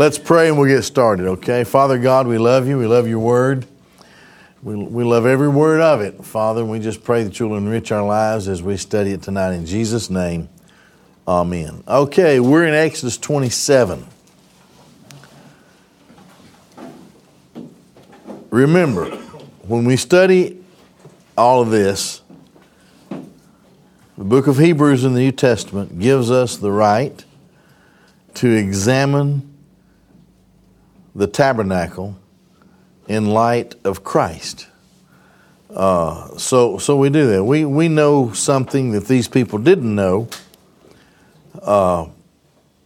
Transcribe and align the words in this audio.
Let's 0.00 0.16
pray 0.16 0.48
and 0.48 0.56
we'll 0.56 0.66
get 0.66 0.80
started, 0.80 1.26
okay? 1.26 1.62
Father 1.62 1.98
God, 1.98 2.26
we 2.26 2.38
love 2.38 2.66
you. 2.66 2.78
We 2.78 2.86
love 2.86 3.06
your 3.06 3.18
word. 3.18 3.66
We, 4.62 4.74
we 4.74 5.04
love 5.04 5.26
every 5.26 5.50
word 5.50 5.82
of 5.82 6.00
it, 6.00 6.24
Father. 6.24 6.64
We 6.64 6.78
just 6.78 7.04
pray 7.04 7.22
that 7.22 7.38
you'll 7.38 7.54
enrich 7.54 7.92
our 7.92 8.02
lives 8.02 8.48
as 8.48 8.62
we 8.62 8.78
study 8.78 9.12
it 9.12 9.20
tonight. 9.20 9.52
In 9.52 9.66
Jesus' 9.66 10.08
name, 10.08 10.48
amen. 11.28 11.84
Okay, 11.86 12.40
we're 12.40 12.64
in 12.64 12.72
Exodus 12.72 13.18
27. 13.18 14.06
Remember, 18.48 19.04
when 19.68 19.84
we 19.84 19.98
study 19.98 20.64
all 21.36 21.60
of 21.60 21.68
this, 21.68 22.22
the 23.10 24.24
book 24.24 24.46
of 24.46 24.56
Hebrews 24.56 25.04
in 25.04 25.12
the 25.12 25.20
New 25.20 25.32
Testament 25.32 25.98
gives 25.98 26.30
us 26.30 26.56
the 26.56 26.72
right 26.72 27.22
to 28.36 28.50
examine 28.50 29.49
the 31.14 31.26
tabernacle 31.26 32.16
in 33.08 33.26
light 33.26 33.74
of 33.84 34.04
Christ. 34.04 34.68
Uh, 35.68 36.36
so, 36.36 36.78
so 36.78 36.96
we 36.96 37.10
do 37.10 37.26
that. 37.28 37.44
We, 37.44 37.64
we 37.64 37.88
know 37.88 38.32
something 38.32 38.92
that 38.92 39.06
these 39.06 39.28
people 39.28 39.58
didn't 39.58 39.94
know, 39.94 40.28
uh, 41.62 42.06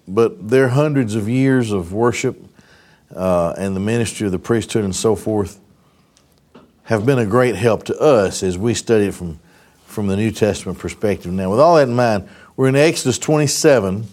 but 0.06 0.50
their 0.50 0.68
hundreds 0.68 1.14
of 1.14 1.28
years 1.28 1.72
of 1.72 1.92
worship 1.92 2.42
uh, 3.14 3.54
and 3.56 3.74
the 3.74 3.80
ministry 3.80 4.26
of 4.26 4.32
the 4.32 4.38
priesthood 4.38 4.84
and 4.84 4.94
so 4.94 5.16
forth 5.16 5.60
have 6.84 7.06
been 7.06 7.18
a 7.18 7.26
great 7.26 7.54
help 7.54 7.84
to 7.84 7.98
us 7.98 8.42
as 8.42 8.58
we 8.58 8.74
study 8.74 9.06
it 9.06 9.14
from, 9.14 9.38
from 9.86 10.06
the 10.06 10.16
New 10.16 10.30
Testament 10.30 10.78
perspective. 10.78 11.32
Now, 11.32 11.50
with 11.50 11.60
all 11.60 11.76
that 11.76 11.88
in 11.88 11.94
mind, 11.94 12.28
we're 12.56 12.68
in 12.68 12.76
Exodus 12.76 13.18
27. 13.18 14.06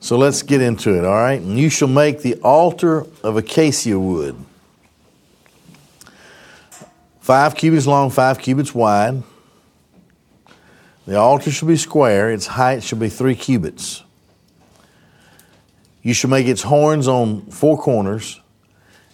So 0.00 0.16
let's 0.16 0.42
get 0.42 0.62
into 0.62 0.96
it, 0.96 1.04
all 1.04 1.14
right? 1.14 1.40
And 1.40 1.58
you 1.58 1.68
shall 1.68 1.88
make 1.88 2.22
the 2.22 2.34
altar 2.36 3.06
of 3.22 3.36
acacia 3.36 3.98
wood. 3.98 4.34
Five 7.20 7.54
cubits 7.54 7.86
long, 7.86 8.10
five 8.10 8.38
cubits 8.38 8.74
wide. 8.74 9.22
The 11.06 11.16
altar 11.16 11.50
shall 11.50 11.68
be 11.68 11.76
square, 11.76 12.30
its 12.32 12.46
height 12.46 12.82
shall 12.82 12.98
be 12.98 13.10
three 13.10 13.34
cubits. 13.34 14.02
You 16.02 16.14
shall 16.14 16.30
make 16.30 16.46
its 16.46 16.62
horns 16.62 17.06
on 17.06 17.42
four 17.50 17.78
corners. 17.78 18.40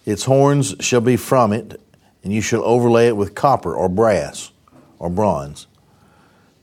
Its 0.04 0.24
horns 0.24 0.76
shall 0.78 1.00
be 1.00 1.16
from 1.16 1.52
it, 1.52 1.80
and 2.22 2.32
you 2.32 2.40
shall 2.40 2.62
overlay 2.62 3.08
it 3.08 3.16
with 3.16 3.34
copper 3.34 3.74
or 3.74 3.88
brass 3.88 4.52
or 5.00 5.10
bronze. 5.10 5.66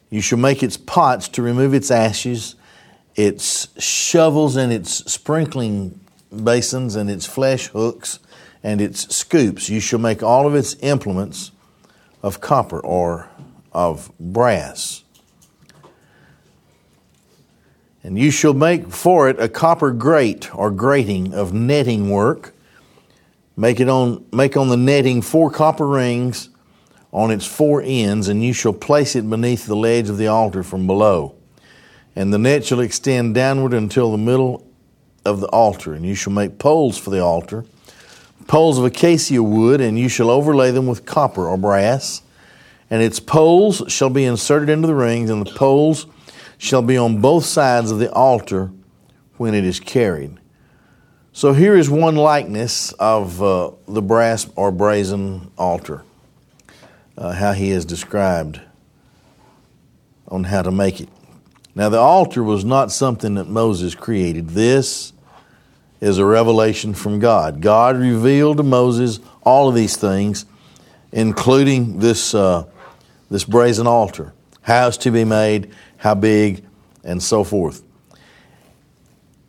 You 0.09 0.21
shall 0.21 0.39
make 0.39 0.63
its 0.63 0.77
pots 0.77 1.27
to 1.29 1.41
remove 1.41 1.73
its 1.73 1.91
ashes, 1.91 2.55
its 3.15 3.67
shovels 3.81 4.55
and 4.55 4.71
its 4.71 5.11
sprinkling 5.11 5.99
basins 6.43 6.95
and 6.95 7.09
its 7.09 7.25
flesh 7.25 7.67
hooks 7.67 8.19
and 8.63 8.81
its 8.81 9.15
scoops. 9.15 9.69
You 9.69 9.79
shall 9.79 9.99
make 9.99 10.23
all 10.23 10.47
of 10.47 10.55
its 10.55 10.75
implements 10.81 11.51
of 12.21 12.41
copper 12.41 12.79
or 12.79 13.29
of 13.71 14.11
brass. 14.19 15.03
And 18.03 18.17
you 18.17 18.31
shall 18.31 18.53
make 18.53 18.89
for 18.89 19.29
it 19.29 19.39
a 19.39 19.47
copper 19.47 19.91
grate 19.91 20.53
or 20.55 20.71
grating 20.71 21.33
of 21.33 21.53
netting 21.53 22.09
work. 22.09 22.53
Make 23.55 23.79
it 23.79 23.87
on 23.87 24.25
make 24.33 24.57
on 24.57 24.69
the 24.69 24.77
netting 24.77 25.21
four 25.21 25.51
copper 25.51 25.87
rings 25.87 26.49
on 27.13 27.29
its 27.29 27.45
four 27.45 27.81
ends, 27.85 28.27
and 28.27 28.43
you 28.43 28.51
shall 28.51 28.73
place 28.73 29.15
it 29.15 29.29
beneath 29.29 29.67
the 29.67 29.75
ledge 29.75 30.09
of 30.09 30.17
the 30.17 30.27
altar 30.27 30.63
from 30.63 30.87
below. 30.87 31.35
And 32.15 32.33
the 32.33 32.37
net 32.37 32.65
shall 32.65 32.79
extend 32.79 33.33
downward 33.33 33.73
until 33.73 34.11
the 34.11 34.17
middle 34.17 34.67
of 35.25 35.39
the 35.39 35.47
altar, 35.47 35.93
and 35.93 36.05
you 36.05 36.15
shall 36.15 36.33
make 36.33 36.59
poles 36.59 36.97
for 36.97 37.09
the 37.09 37.23
altar, 37.23 37.65
poles 38.47 38.77
of 38.77 38.85
acacia 38.85 39.41
wood, 39.41 39.81
and 39.81 39.97
you 39.97 40.09
shall 40.09 40.29
overlay 40.29 40.71
them 40.71 40.85
with 40.85 41.05
copper 41.05 41.47
or 41.47 41.57
brass. 41.57 42.21
And 42.89 43.01
its 43.01 43.19
poles 43.19 43.81
shall 43.87 44.09
be 44.09 44.25
inserted 44.25 44.69
into 44.69 44.87
the 44.87 44.95
rings, 44.95 45.29
and 45.29 45.45
the 45.45 45.51
poles 45.53 46.05
shall 46.57 46.81
be 46.81 46.97
on 46.97 47.21
both 47.21 47.45
sides 47.45 47.89
of 47.89 47.99
the 47.99 48.11
altar 48.11 48.71
when 49.37 49.53
it 49.53 49.63
is 49.63 49.79
carried. 49.79 50.37
So 51.31 51.53
here 51.53 51.75
is 51.75 51.89
one 51.89 52.15
likeness 52.15 52.91
of 52.93 53.41
uh, 53.41 53.71
the 53.87 54.03
brass 54.03 54.47
or 54.55 54.71
brazen 54.71 55.49
altar, 55.57 56.03
uh, 57.17 57.31
how 57.31 57.53
he 57.53 57.71
is 57.71 57.85
described 57.85 58.61
on 60.27 60.43
how 60.43 60.61
to 60.61 60.71
make 60.71 61.01
it. 61.01 61.09
Now, 61.75 61.89
the 61.89 61.99
altar 61.99 62.43
was 62.43 62.63
not 62.63 62.91
something 62.91 63.35
that 63.35 63.47
Moses 63.47 63.95
created. 63.95 64.49
This 64.49 65.11
is 65.99 66.17
a 66.17 66.25
revelation 66.25 66.93
from 66.93 67.19
God. 67.19 67.61
God 67.61 67.97
revealed 67.97 68.57
to 68.57 68.63
Moses 68.63 69.19
all 69.41 69.69
of 69.69 69.75
these 69.75 69.95
things, 69.95 70.45
including 71.11 71.99
this, 71.99 72.35
uh, 72.35 72.65
this 73.31 73.43
brazen 73.43 73.87
altar, 73.87 74.33
how 74.61 74.87
it's 74.87 74.97
to 74.97 75.11
be 75.11 75.23
made, 75.23 75.71
how 75.97 76.13
big, 76.13 76.63
and 77.03 77.23
so 77.23 77.43
forth. 77.43 77.81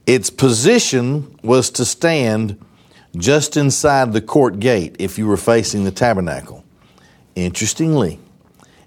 Its 0.06 0.30
position 0.30 1.38
was 1.42 1.70
to 1.70 1.84
stand 1.84 2.62
just 3.16 3.56
inside 3.56 4.12
the 4.12 4.20
court 4.20 4.60
gate 4.60 4.96
if 4.98 5.18
you 5.18 5.26
were 5.26 5.36
facing 5.36 5.84
the 5.84 5.90
tabernacle. 5.90 6.64
Interestingly, 7.34 8.18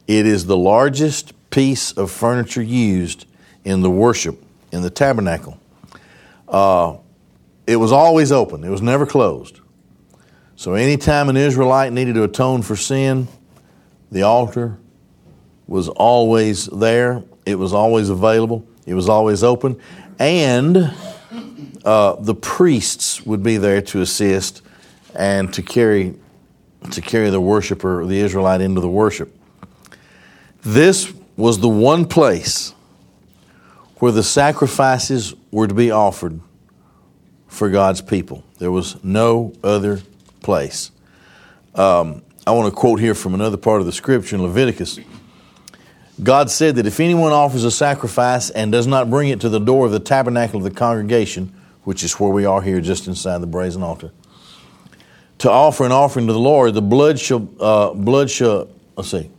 it 0.08 0.26
is 0.26 0.46
the 0.46 0.58
largest 0.58 1.34
piece 1.50 1.92
of 1.92 2.12
furniture 2.12 2.62
used 2.62 3.26
in 3.68 3.82
the 3.82 3.92
worship 3.92 4.42
in 4.72 4.82
the 4.82 4.90
tabernacle. 4.90 5.60
Uh, 6.48 6.96
it 7.68 7.76
was 7.76 7.92
always 7.92 8.32
open, 8.32 8.64
it 8.64 8.70
was 8.70 8.82
never 8.82 9.06
closed. 9.06 9.60
So, 10.56 10.74
anytime 10.74 11.28
an 11.28 11.36
Israelite 11.36 11.92
needed 11.92 12.16
to 12.16 12.24
atone 12.24 12.62
for 12.62 12.78
sin, 12.78 13.28
the 14.10 14.24
altar 14.24 14.78
was 15.68 15.90
always 15.90 16.68
there, 16.68 17.24
it 17.46 17.56
was 17.56 17.74
always 17.74 18.10
available, 18.10 18.66
it 18.86 18.94
was 18.94 19.10
always 19.10 19.44
open, 19.44 19.80
and 20.18 20.94
uh, 21.84 22.16
the 22.16 22.36
priests 22.36 23.26
would 23.26 23.44
be 23.44 23.58
there 23.58 23.82
to 23.82 24.02
assist 24.02 24.62
and 25.14 25.54
to 25.54 25.62
carry 25.62 26.16
to 26.92 27.02
carry 27.02 27.30
the 27.30 27.42
worshiper, 27.42 28.06
the 28.06 28.18
Israelite, 28.20 28.62
into 28.62 28.80
the 28.80 28.88
worship. 28.88 29.36
This 30.62 31.12
was 31.36 31.60
the 31.60 31.68
one 31.68 32.06
place 32.06 32.74
where 34.00 34.12
the 34.12 34.24
sacrifices 34.24 35.34
were 35.52 35.68
to 35.68 35.74
be 35.74 35.92
offered 35.92 36.40
for 37.48 37.70
God's 37.70 38.02
people. 38.02 38.44
There 38.60 38.72
was 38.72 39.04
no 39.04 39.54
other 39.64 40.02
place. 40.42 40.92
Um, 41.74 42.22
I 42.46 42.52
want 42.52 42.74
to 42.74 42.80
quote 42.80 43.00
here 43.00 43.16
from 43.16 43.34
another 43.34 43.58
part 43.58 43.80
of 43.80 43.86
the 43.86 43.92
scripture 43.92 44.36
in 44.36 44.44
Leviticus. 44.44 45.00
God 46.22 46.50
said 46.50 46.76
that 46.78 46.86
if 46.86 47.00
anyone 47.00 47.32
offers 47.32 47.64
a 47.64 47.72
sacrifice 47.72 48.50
and 48.50 48.72
does 48.72 48.88
not 48.88 49.10
bring 49.10 49.30
it 49.30 49.42
to 49.42 49.50
the 49.50 49.60
door 49.60 49.86
of 49.86 49.92
the 49.92 50.00
tabernacle 50.00 50.58
of 50.58 50.64
the 50.64 50.72
congregation, 50.72 51.54
which 51.84 52.04
is 52.04 52.14
where 52.14 52.32
we 52.32 52.46
are 52.46 52.62
here 52.62 52.82
just 52.82 53.08
inside 53.08 53.40
the 53.40 53.48
brazen 53.48 53.84
altar, 53.84 54.12
to 55.40 55.52
offer 55.52 55.86
an 55.86 55.92
offering 55.92 56.26
to 56.28 56.34
the 56.34 56.40
Lord, 56.40 56.74
the 56.74 56.82
blood 56.82 57.20
shall, 57.20 57.48
uh, 57.60 57.94
blood 57.94 58.30
shall, 58.32 58.68
let's 58.96 59.10
see, 59.10 59.30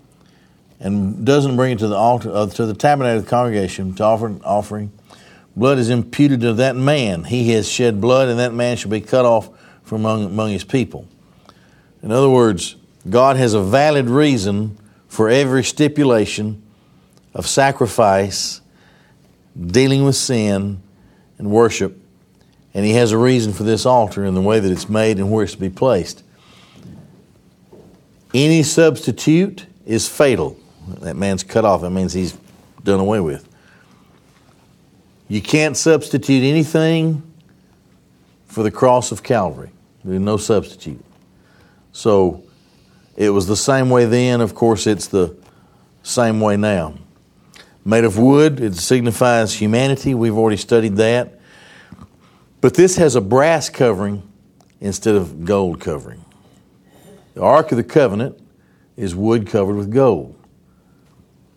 and 0.80 1.24
doesn't 1.26 1.56
bring 1.56 1.72
it 1.72 1.78
to 1.80 1.88
the 1.88 1.96
altar, 1.96 2.30
uh, 2.32 2.46
to 2.46 2.66
the 2.66 2.74
tabernacle 2.74 3.18
of 3.18 3.24
the 3.24 3.30
congregation 3.30 3.94
to 3.94 4.04
offer 4.04 4.26
an 4.26 4.40
offering, 4.44 4.92
blood 5.56 5.78
is 5.78 5.90
imputed 5.90 6.40
to 6.40 6.54
that 6.54 6.76
man. 6.76 7.24
He 7.24 7.50
has 7.52 7.68
shed 7.68 8.00
blood, 8.00 8.28
and 8.28 8.38
that 8.38 8.54
man 8.54 8.76
shall 8.76 8.90
be 8.90 9.00
cut 9.00 9.24
off 9.24 9.50
from 9.82 10.02
among, 10.02 10.24
among 10.26 10.50
his 10.50 10.64
people. 10.64 11.08
In 12.02 12.12
other 12.12 12.30
words, 12.30 12.76
God 13.08 13.36
has 13.36 13.54
a 13.54 13.62
valid 13.62 14.08
reason 14.08 14.78
for 15.08 15.28
every 15.28 15.64
stipulation 15.64 16.62
of 17.34 17.46
sacrifice, 17.46 18.60
dealing 19.58 20.04
with 20.04 20.16
sin, 20.16 20.82
and 21.38 21.50
worship. 21.50 22.00
And 22.74 22.84
He 22.84 22.92
has 22.92 23.12
a 23.12 23.18
reason 23.18 23.52
for 23.52 23.62
this 23.62 23.86
altar 23.86 24.24
and 24.24 24.36
the 24.36 24.42
way 24.42 24.60
that 24.60 24.70
it's 24.70 24.88
made 24.88 25.18
and 25.18 25.30
where 25.30 25.44
it's 25.44 25.54
to 25.54 25.58
be 25.58 25.70
placed. 25.70 26.22
Any 28.34 28.62
substitute 28.62 29.66
is 29.86 30.08
fatal. 30.08 30.58
That 31.00 31.16
man's 31.16 31.42
cut 31.42 31.64
off. 31.64 31.82
That 31.82 31.90
means 31.90 32.12
he's 32.12 32.36
done 32.82 33.00
away 33.00 33.20
with. 33.20 33.48
You 35.28 35.42
can't 35.42 35.76
substitute 35.76 36.42
anything 36.42 37.22
for 38.46 38.62
the 38.62 38.70
cross 38.70 39.12
of 39.12 39.22
Calvary. 39.22 39.70
There's 40.04 40.20
no 40.20 40.38
substitute. 40.38 41.04
So 41.92 42.44
it 43.16 43.30
was 43.30 43.46
the 43.46 43.56
same 43.56 43.90
way 43.90 44.06
then. 44.06 44.40
Of 44.40 44.54
course, 44.54 44.86
it's 44.86 45.08
the 45.08 45.36
same 46.02 46.40
way 46.40 46.56
now. 46.56 46.94
Made 47.84 48.04
of 48.04 48.18
wood, 48.18 48.60
it 48.60 48.74
signifies 48.76 49.54
humanity. 49.54 50.14
We've 50.14 50.36
already 50.36 50.56
studied 50.56 50.96
that. 50.96 51.38
But 52.60 52.74
this 52.74 52.96
has 52.96 53.16
a 53.16 53.20
brass 53.20 53.68
covering 53.68 54.22
instead 54.80 55.14
of 55.14 55.44
gold 55.44 55.80
covering. 55.80 56.24
The 57.34 57.42
Ark 57.42 57.70
of 57.72 57.76
the 57.76 57.84
Covenant 57.84 58.38
is 58.96 59.14
wood 59.14 59.46
covered 59.46 59.76
with 59.76 59.92
gold. 59.92 60.37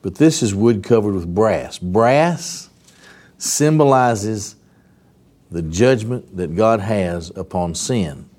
But 0.01 0.15
this 0.15 0.41
is 0.41 0.55
wood 0.55 0.83
covered 0.83 1.13
with 1.13 1.33
brass. 1.33 1.77
Brass 1.77 2.69
symbolizes 3.37 4.55
the 5.51 5.61
judgment 5.61 6.37
that 6.37 6.55
God 6.55 6.79
has 6.79 7.31
upon 7.35 7.75
sin. 7.75 8.29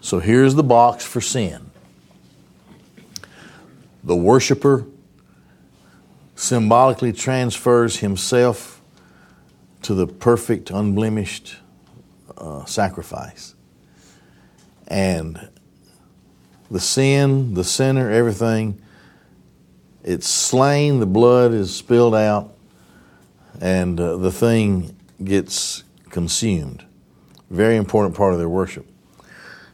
So 0.00 0.18
here's 0.18 0.54
the 0.54 0.62
box 0.62 1.04
for 1.04 1.20
sin. 1.20 1.70
The 4.04 4.16
worshiper 4.16 4.86
symbolically 6.34 7.12
transfers 7.12 7.98
himself 7.98 8.80
to 9.82 9.94
the 9.94 10.06
perfect, 10.06 10.70
unblemished 10.70 11.56
uh, 12.36 12.64
sacrifice. 12.64 13.54
And 14.88 15.48
the 16.70 16.80
sin, 16.80 17.54
the 17.54 17.64
sinner, 17.64 18.10
everything, 18.10 18.81
it's 20.04 20.28
slain, 20.28 21.00
the 21.00 21.06
blood 21.06 21.52
is 21.52 21.74
spilled 21.74 22.14
out, 22.14 22.54
and 23.60 24.00
uh, 24.00 24.16
the 24.16 24.32
thing 24.32 24.96
gets 25.22 25.84
consumed. 26.10 26.84
Very 27.50 27.76
important 27.76 28.16
part 28.16 28.32
of 28.32 28.38
their 28.38 28.48
worship. 28.48 28.86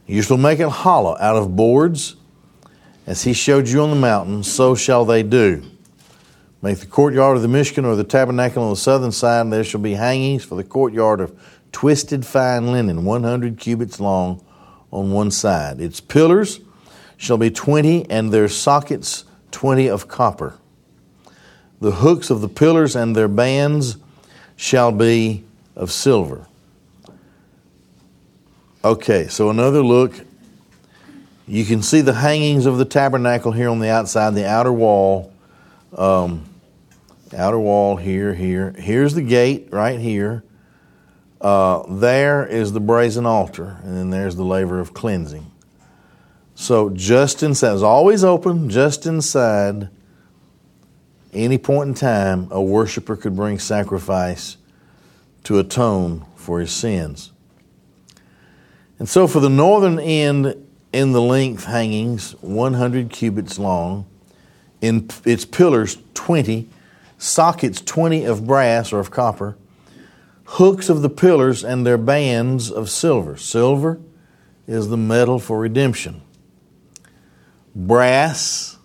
You 0.05 0.21
shall 0.21 0.37
make 0.37 0.59
it 0.59 0.69
hollow 0.69 1.17
out 1.19 1.35
of 1.35 1.55
boards, 1.55 2.15
as 3.07 3.23
he 3.23 3.33
showed 3.33 3.67
you 3.67 3.81
on 3.81 3.89
the 3.89 3.95
mountain, 3.95 4.43
so 4.43 4.75
shall 4.75 5.05
they 5.05 5.23
do. 5.23 5.63
Make 6.61 6.79
the 6.79 6.85
courtyard 6.85 7.37
of 7.37 7.41
the 7.41 7.47
Mishkan 7.47 7.85
or 7.85 7.95
the 7.95 8.03
tabernacle 8.03 8.63
on 8.63 8.69
the 8.69 8.75
southern 8.75 9.11
side, 9.11 9.41
and 9.41 9.53
there 9.53 9.63
shall 9.63 9.79
be 9.79 9.93
hangings 9.93 10.43
for 10.43 10.55
the 10.55 10.63
courtyard 10.63 11.21
of 11.21 11.39
twisted 11.71 12.25
fine 12.25 12.71
linen, 12.71 13.05
100 13.05 13.57
cubits 13.57 13.99
long 13.99 14.43
on 14.91 15.11
one 15.11 15.31
side. 15.31 15.79
Its 15.79 16.01
pillars 16.01 16.59
shall 17.17 17.37
be 17.37 17.49
20, 17.49 18.09
and 18.09 18.31
their 18.31 18.49
sockets 18.49 19.23
20 19.51 19.87
of 19.87 20.07
copper. 20.07 20.55
The 21.81 21.91
hooks 21.91 22.29
of 22.29 22.41
the 22.41 22.49
pillars 22.49 22.95
and 22.95 23.15
their 23.15 23.27
bands 23.27 23.97
shall 24.55 24.91
be 24.91 25.43
of 25.75 25.91
silver. 25.91 26.45
Okay, 28.83 29.27
so 29.27 29.49
another 29.49 29.83
look. 29.83 30.13
You 31.47 31.65
can 31.65 31.81
see 31.81 32.01
the 32.01 32.13
hangings 32.13 32.65
of 32.65 32.77
the 32.77 32.85
tabernacle 32.85 33.51
here 33.51 33.69
on 33.69 33.79
the 33.79 33.89
outside, 33.89 34.35
the 34.35 34.47
outer 34.47 34.71
wall. 34.71 35.33
Um, 35.97 36.45
outer 37.35 37.59
wall 37.59 37.95
here, 37.95 38.33
here. 38.33 38.73
Here's 38.77 39.13
the 39.13 39.21
gate 39.21 39.69
right 39.71 39.99
here. 39.99 40.43
Uh, 41.41 41.83
there 41.89 42.45
is 42.45 42.73
the 42.73 42.79
brazen 42.79 43.25
altar, 43.25 43.77
and 43.83 43.95
then 43.95 44.09
there's 44.09 44.35
the 44.35 44.43
laver 44.43 44.79
of 44.79 44.93
cleansing. 44.93 45.49
So 46.59 46.89
just 46.89 47.41
inside, 47.41 47.73
it's 47.73 47.83
always 47.83 48.21
open, 48.21 48.69
just 48.69 49.05
inside, 49.05 49.87
any 51.31 51.57
point 51.57 51.87
in 51.87 51.93
time, 51.93 52.49
a 52.51 52.61
worshiper 52.61 53.15
could 53.15 53.33
bring 53.33 53.59
sacrifice 53.59 54.57
to 55.45 55.57
atone 55.57 56.25
for 56.35 56.59
his 56.59 56.73
sins. 56.73 57.31
And 58.99 59.07
so 59.07 59.25
for 59.25 59.39
the 59.39 59.49
northern 59.49 59.99
end 59.99 60.67
in 60.91 61.13
the 61.13 61.21
length 61.21 61.63
hangings, 61.63 62.33
100 62.41 63.09
cubits 63.09 63.57
long, 63.57 64.05
in 64.81 65.07
its 65.23 65.45
pillars 65.45 65.97
20, 66.13 66.67
sockets 67.17 67.79
20 67.79 68.25
of 68.25 68.45
brass 68.45 68.91
or 68.91 68.99
of 68.99 69.11
copper, 69.11 69.55
hooks 70.43 70.89
of 70.89 71.03
the 71.03 71.09
pillars 71.09 71.63
and 71.63 71.87
their 71.87 71.97
bands 71.97 72.69
of 72.69 72.89
silver. 72.89 73.37
Silver 73.37 73.97
is 74.67 74.89
the 74.89 74.97
metal 74.97 75.39
for 75.39 75.57
redemption. 75.57 76.21
Brass 77.79 78.77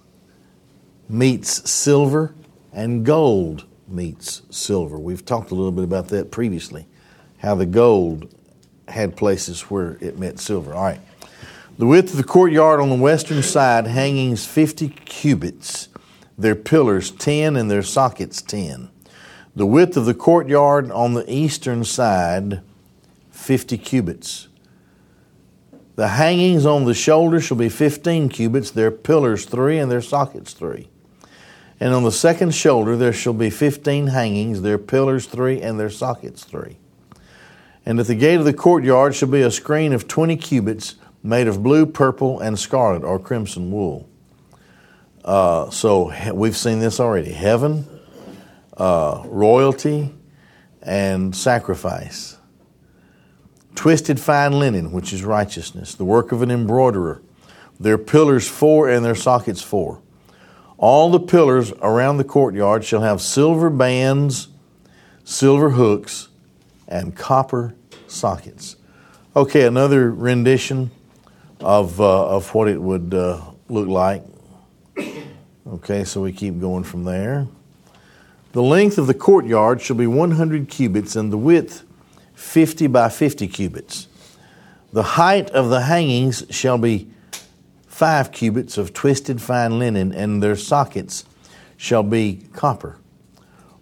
meets 1.08 1.69
silver, 1.69 2.32
and 2.73 3.05
gold 3.05 3.64
meets 3.88 4.43
silver. 4.50 4.96
We've 5.00 5.25
talked 5.25 5.50
a 5.50 5.55
little 5.56 5.73
bit 5.73 5.82
about 5.82 6.08
that 6.08 6.31
previously, 6.31 6.87
how 7.38 7.56
the 7.56 7.67
gold 7.67 8.32
had 8.87 9.17
places 9.17 9.62
where 9.62 9.99
it 10.00 10.17
met 10.17 10.38
silver. 10.38 10.73
All 10.75 10.85
right. 10.85 11.00
The 11.76 11.87
width 11.87 12.12
of 12.12 12.19
the 12.19 12.25
courtyard 12.25 12.79
on 12.79 12.88
the 12.88 12.94
western 12.94 13.43
side, 13.43 13.88
hangings 13.88 14.46
50 14.46 14.91
cubits, 14.91 15.88
their 16.38 16.55
pillars 16.55 17.11
10, 17.11 17.56
and 17.56 17.69
their 17.69 17.82
sockets 17.82 18.40
10. 18.43 18.90
The 19.56 19.67
width 19.67 19.97
of 19.97 20.05
the 20.05 20.14
courtyard 20.14 20.93
on 20.93 21.14
the 21.14 21.29
eastern 21.29 21.82
side, 21.82 22.61
50 23.32 23.76
cubits. 23.76 24.47
The 25.96 26.08
hangings 26.08 26.67
on 26.67 26.85
the 26.85 26.94
shoulder 26.94 27.41
shall 27.41 27.56
be 27.56 27.69
15 27.69 28.29
cubits, 28.29 28.70
their 28.70 28.91
pillars 28.91 29.44
3, 29.44 29.79
and 29.79 29.91
their 29.91 30.00
sockets 30.00 30.52
3. 30.52 30.88
And 31.79 31.94
on 31.94 32.02
the 32.02 32.12
second 32.12 32.55
shoulder 32.55 32.96
there 32.96 33.12
shall 33.12 33.32
be 33.32 33.50
15 33.50 34.08
hangings, 34.08 34.62
their 34.62 34.79
pillars 34.79 35.26
3, 35.26 35.61
and 35.61 35.79
their 35.79 35.91
sockets 35.91 36.44
3. 36.44 36.76
And 37.87 38.00
at 38.00 38.06
the 38.06 38.14
gate 38.14 38.37
of 38.37 38.44
the 38.44 38.52
courtyard 38.52 39.14
shall 39.14 39.29
be 39.29 39.43
a 39.43 39.50
screen 39.50 39.93
of 39.93 40.08
20 40.08 40.37
cubits 40.37 40.96
made 41.23 41.46
of 41.46 41.62
blue, 41.62 41.87
purple, 41.87 42.40
and 42.40 42.58
scarlet, 42.58 43.05
or 43.05 43.19
crimson 43.19 43.70
wool. 43.70 44.08
Uh, 45.25 45.70
so 45.70 46.12
we've 46.32 46.56
seen 46.56 46.81
this 46.81 47.00
already. 47.00 47.32
Heaven, 47.32 47.87
uh, 48.76 49.23
royalty, 49.26 50.12
and 50.82 51.35
sacrifice. 51.35 52.37
Twisted 53.75 54.21
fine 54.21 54.59
linen, 54.59 54.93
which 54.93 55.12
is 55.12 55.25
righteousness, 55.25 55.94
the 55.94 56.05
work 56.05 56.32
of 56.32 56.43
an 56.43 56.50
embroiderer. 56.50 57.23
Their 57.79 57.99
pillars 57.99 58.49
four 58.49 58.88
and 58.88 59.05
their 59.05 59.15
sockets 59.15 59.62
four. 59.62 60.00
All 60.79 61.11
the 61.11 61.21
pillars 61.21 61.73
around 61.82 62.19
the 62.19 62.25
courtyard 62.25 62.85
shall 62.85 63.00
have 63.00 63.21
silver 63.21 63.71
bands, 63.71 64.49
silver 65.25 65.71
hooks, 65.71 66.29
and 66.87 67.17
copper 67.17 67.75
sockets. 68.06 68.76
Okay, 69.35 69.67
another 69.67 70.12
rendition 70.12 70.91
of, 71.61 72.00
uh, 72.00 72.29
of 72.29 72.55
what 72.55 72.69
it 72.69 72.81
would 72.81 73.15
uh, 73.15 73.41
look 73.69 73.88
like. 73.88 74.23
Okay, 75.67 76.05
so 76.05 76.21
we 76.21 76.32
keep 76.32 76.61
going 76.61 76.85
from 76.85 77.05
there. 77.05 77.47
The 78.53 78.62
length 78.62 78.99
of 78.99 79.06
the 79.06 79.15
courtyard 79.15 79.81
shall 79.81 79.97
be 79.97 80.06
100 80.06 80.69
cubits, 80.69 81.17
and 81.17 81.32
the 81.32 81.38
width 81.38 81.85
50 82.34 82.86
by 82.88 83.08
50 83.08 83.48
cubits. 83.48 84.08
The 84.92 85.02
height 85.02 85.50
of 85.50 85.70
the 85.70 85.82
hangings 85.82 86.44
shall 86.50 86.78
be 86.78 87.10
five 87.86 88.32
cubits 88.32 88.76
of 88.76 88.92
twisted 88.92 89.40
fine 89.40 89.78
linen, 89.78 90.12
and 90.12 90.42
their 90.42 90.56
sockets 90.56 91.25
shall 91.76 92.02
be 92.02 92.42
copper. 92.52 92.98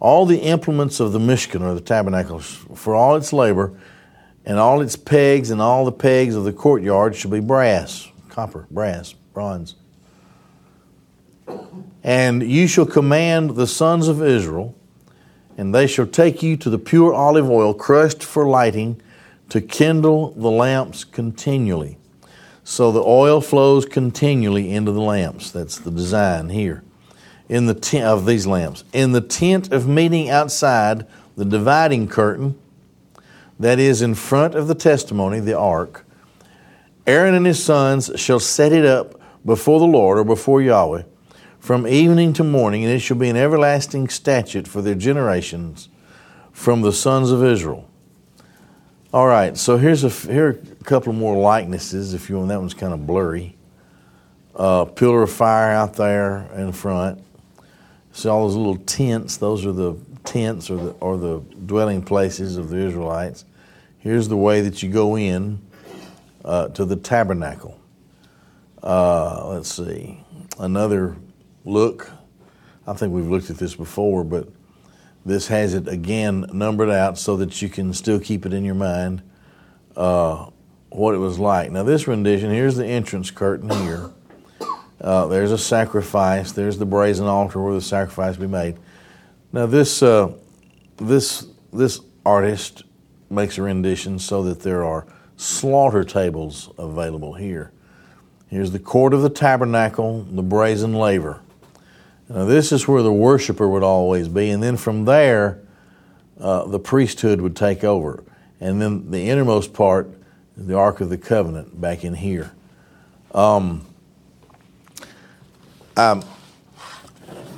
All 0.00 0.26
the 0.26 0.38
implements 0.38 1.00
of 1.00 1.12
the 1.12 1.18
Mishkan 1.18 1.60
or 1.60 1.74
the 1.74 1.80
tabernacle, 1.80 2.40
for 2.40 2.94
all 2.94 3.16
its 3.16 3.32
labor, 3.32 3.78
and 4.44 4.58
all 4.58 4.80
its 4.80 4.96
pegs 4.96 5.50
and 5.50 5.60
all 5.60 5.84
the 5.84 5.92
pegs 5.92 6.34
of 6.34 6.44
the 6.44 6.52
courtyard 6.52 7.14
shall 7.14 7.30
be 7.30 7.40
brass, 7.40 8.08
copper, 8.28 8.66
brass, 8.70 9.12
bronze. 9.12 9.76
And 12.02 12.42
you 12.42 12.66
shall 12.66 12.86
command 12.86 13.54
the 13.54 13.66
sons 13.66 14.08
of 14.08 14.22
Israel, 14.22 14.74
and 15.62 15.72
they 15.72 15.86
shall 15.86 16.08
take 16.08 16.42
you 16.42 16.56
to 16.56 16.68
the 16.68 16.78
pure 16.78 17.14
olive 17.14 17.48
oil 17.48 17.72
crushed 17.72 18.20
for 18.20 18.48
lighting 18.48 19.00
to 19.48 19.60
kindle 19.60 20.32
the 20.32 20.50
lamps 20.50 21.04
continually. 21.04 21.96
So 22.64 22.90
the 22.90 23.04
oil 23.04 23.40
flows 23.40 23.86
continually 23.86 24.72
into 24.72 24.90
the 24.90 25.00
lamps. 25.00 25.52
That's 25.52 25.78
the 25.78 25.92
design 25.92 26.48
here 26.48 26.82
in 27.48 27.66
the 27.66 27.74
tent 27.74 28.06
of 28.06 28.26
these 28.26 28.44
lamps. 28.44 28.82
In 28.92 29.12
the 29.12 29.20
tent 29.20 29.72
of 29.72 29.86
meeting 29.86 30.28
outside, 30.28 31.06
the 31.36 31.44
dividing 31.44 32.08
curtain 32.08 32.58
that 33.60 33.78
is 33.78 34.02
in 34.02 34.16
front 34.16 34.56
of 34.56 34.66
the 34.66 34.74
testimony, 34.74 35.38
the 35.38 35.56
ark, 35.56 36.04
Aaron 37.06 37.34
and 37.34 37.46
his 37.46 37.62
sons 37.62 38.10
shall 38.16 38.40
set 38.40 38.72
it 38.72 38.84
up 38.84 39.14
before 39.46 39.78
the 39.78 39.86
Lord 39.86 40.18
or 40.18 40.24
before 40.24 40.60
Yahweh 40.60 41.04
from 41.62 41.86
evening 41.86 42.32
to 42.32 42.42
morning, 42.42 42.82
and 42.82 42.92
it 42.92 42.98
shall 42.98 43.16
be 43.16 43.28
an 43.28 43.36
everlasting 43.36 44.08
statute 44.08 44.66
for 44.66 44.82
their 44.82 44.96
generations 44.96 45.88
from 46.50 46.82
the 46.82 46.92
sons 46.92 47.30
of 47.30 47.44
Israel. 47.44 47.88
All 49.12 49.28
right, 49.28 49.56
so 49.56 49.76
here's 49.76 50.02
a 50.02 50.08
here 50.08 50.46
are 50.48 50.50
a 50.50 50.84
couple 50.84 51.12
more 51.12 51.36
likenesses. 51.36 52.14
If 52.14 52.28
you 52.28 52.36
want, 52.36 52.48
that 52.48 52.58
one's 52.58 52.74
kind 52.74 52.92
of 52.92 53.06
blurry. 53.06 53.56
Uh, 54.56 54.86
pillar 54.86 55.22
of 55.22 55.30
fire 55.30 55.70
out 55.70 55.94
there 55.94 56.50
in 56.56 56.72
front. 56.72 57.22
See 58.10 58.28
all 58.28 58.48
those 58.48 58.56
little 58.56 58.78
tents. 58.78 59.36
Those 59.36 59.64
are 59.64 59.70
the 59.70 59.94
tents 60.24 60.68
or 60.68 60.78
the 60.78 60.90
or 60.94 61.16
the 61.16 61.38
dwelling 61.64 62.02
places 62.02 62.56
of 62.56 62.70
the 62.70 62.78
Israelites. 62.78 63.44
Here's 64.00 64.26
the 64.26 64.36
way 64.36 64.62
that 64.62 64.82
you 64.82 64.90
go 64.90 65.16
in 65.16 65.60
uh, 66.44 66.70
to 66.70 66.84
the 66.84 66.96
tabernacle. 66.96 67.78
Uh, 68.82 69.46
let's 69.46 69.72
see 69.72 70.24
another 70.58 71.16
look. 71.64 72.10
I 72.86 72.94
think 72.94 73.12
we've 73.12 73.28
looked 73.28 73.50
at 73.50 73.58
this 73.58 73.74
before, 73.74 74.24
but 74.24 74.48
this 75.24 75.48
has 75.48 75.74
it 75.74 75.86
again 75.86 76.46
numbered 76.52 76.90
out 76.90 77.18
so 77.18 77.36
that 77.36 77.62
you 77.62 77.68
can 77.68 77.92
still 77.92 78.18
keep 78.18 78.44
it 78.44 78.52
in 78.52 78.64
your 78.64 78.74
mind 78.74 79.22
uh, 79.96 80.50
what 80.90 81.14
it 81.14 81.18
was 81.18 81.38
like. 81.38 81.70
Now, 81.70 81.82
this 81.84 82.08
rendition 82.08 82.50
here's 82.50 82.76
the 82.76 82.86
entrance 82.86 83.30
curtain 83.30 83.70
here. 83.70 84.10
Uh, 85.00 85.26
there's 85.26 85.52
a 85.52 85.58
sacrifice. 85.58 86.52
There's 86.52 86.78
the 86.78 86.86
brazen 86.86 87.26
altar 87.26 87.60
where 87.60 87.74
the 87.74 87.80
sacrifice 87.80 88.36
be 88.36 88.46
made. 88.46 88.78
Now, 89.52 89.66
this 89.66 90.02
uh, 90.02 90.32
this 90.96 91.46
this 91.72 92.00
artist 92.24 92.84
makes 93.30 93.58
a 93.58 93.62
rendition 93.62 94.18
so 94.18 94.42
that 94.44 94.60
there 94.60 94.84
are 94.84 95.06
slaughter 95.36 96.04
tables 96.04 96.70
available 96.78 97.34
here. 97.34 97.72
Here's 98.48 98.70
the 98.70 98.78
court 98.78 99.14
of 99.14 99.22
the 99.22 99.30
tabernacle, 99.30 100.22
the 100.30 100.42
brazen 100.42 100.94
laver. 100.94 101.41
Now, 102.28 102.44
this 102.44 102.72
is 102.72 102.88
where 102.88 103.02
the 103.02 103.12
worshiper 103.12 103.68
would 103.68 103.82
always 103.82 104.28
be, 104.28 104.50
and 104.50 104.62
then 104.62 104.76
from 104.76 105.04
there, 105.04 105.60
uh, 106.40 106.66
the 106.66 106.78
priesthood 106.78 107.40
would 107.40 107.56
take 107.56 107.84
over. 107.84 108.24
And 108.60 108.80
then 108.80 109.10
the 109.10 109.28
innermost 109.28 109.72
part, 109.72 110.10
the 110.56 110.76
Ark 110.76 111.00
of 111.00 111.10
the 111.10 111.18
Covenant, 111.18 111.80
back 111.80 112.04
in 112.04 112.14
here. 112.14 112.52
Um, 113.34 113.86
I, 115.96 116.22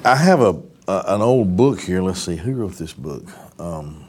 I 0.04 0.16
have 0.16 0.40
a, 0.40 0.62
a, 0.88 1.04
an 1.08 1.22
old 1.22 1.56
book 1.56 1.80
here. 1.80 2.02
Let's 2.02 2.22
see, 2.22 2.36
who 2.36 2.54
wrote 2.54 2.74
this 2.74 2.92
book? 2.92 3.28
Um, 3.60 4.06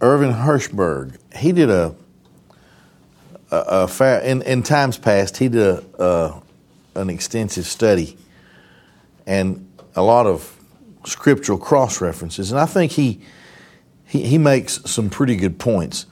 Irvin 0.00 0.32
Hirschberg. 0.32 1.18
He 1.34 1.52
did 1.52 1.70
a, 1.70 1.94
a, 3.50 3.88
fair, 3.88 4.20
in, 4.20 4.42
in 4.42 4.62
times 4.62 4.98
past, 4.98 5.36
he 5.36 5.48
did 5.48 5.62
a, 5.62 5.84
a, 6.02 6.42
an 7.00 7.10
extensive 7.10 7.66
study 7.66 8.16
and 9.26 9.68
a 9.94 10.02
lot 10.02 10.26
of 10.26 10.52
scriptural 11.04 11.58
cross 11.58 12.00
references. 12.00 12.50
And 12.50 12.60
I 12.60 12.66
think 12.66 12.92
he, 12.92 13.20
he, 14.06 14.22
he 14.22 14.38
makes 14.38 14.80
some 14.90 15.10
pretty 15.10 15.36
good 15.36 15.58
points. 15.58 16.06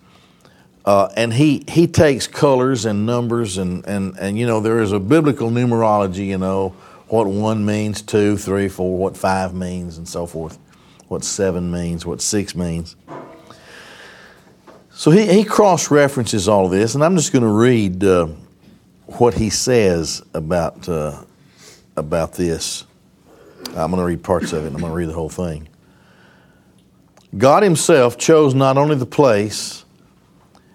Uh, 0.84 1.08
and 1.16 1.32
he, 1.32 1.64
he 1.66 1.86
takes 1.86 2.26
colors 2.26 2.84
and 2.84 3.06
numbers, 3.06 3.56
and, 3.56 3.86
and, 3.86 4.18
and 4.18 4.38
you 4.38 4.46
know, 4.46 4.60
there 4.60 4.80
is 4.80 4.92
a 4.92 5.00
biblical 5.00 5.50
numerology, 5.50 6.26
you 6.26 6.36
know, 6.36 6.70
what 7.08 7.26
one 7.26 7.64
means, 7.64 8.02
two, 8.02 8.36
three, 8.36 8.68
four, 8.68 8.98
what 8.98 9.16
five 9.16 9.54
means, 9.54 9.96
and 9.96 10.06
so 10.06 10.26
forth, 10.26 10.58
what 11.08 11.24
seven 11.24 11.70
means, 11.70 12.04
what 12.04 12.20
six 12.20 12.54
means. 12.54 12.96
So 14.96 15.10
he, 15.10 15.26
he 15.26 15.44
cross 15.44 15.90
references 15.90 16.48
all 16.48 16.66
of 16.66 16.70
this, 16.70 16.94
and 16.94 17.02
I'm 17.02 17.16
just 17.16 17.32
going 17.32 17.42
to 17.42 17.48
read 17.48 18.04
uh, 18.04 18.28
what 19.06 19.34
he 19.34 19.50
says 19.50 20.22
about, 20.32 20.88
uh, 20.88 21.24
about 21.96 22.34
this. 22.34 22.84
I'm 23.70 23.90
going 23.90 23.96
to 23.96 24.04
read 24.04 24.22
parts 24.22 24.52
of 24.52 24.64
it, 24.64 24.68
I'm 24.68 24.78
going 24.78 24.92
to 24.92 24.96
read 24.96 25.08
the 25.08 25.14
whole 25.14 25.28
thing. 25.28 25.68
God 27.36 27.64
Himself 27.64 28.16
chose 28.16 28.54
not 28.54 28.78
only 28.78 28.94
the 28.94 29.04
place, 29.04 29.84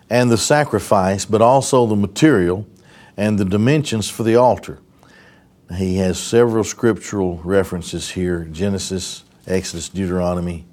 and 0.10 0.30
the 0.30 0.38
sacrifice, 0.38 1.24
but 1.24 1.42
also 1.42 1.86
the 1.86 1.96
material 1.96 2.68
and 3.16 3.38
the 3.38 3.46
dimensions 3.46 4.10
for 4.10 4.24
the 4.24 4.36
altar. 4.36 4.80
He 5.76 5.98
has 5.98 6.20
several 6.20 6.64
scriptural 6.64 7.38
references 7.38 8.10
here 8.10 8.46
Genesis, 8.46 9.24
Exodus, 9.46 9.88
Deuteronomy, 9.88 10.66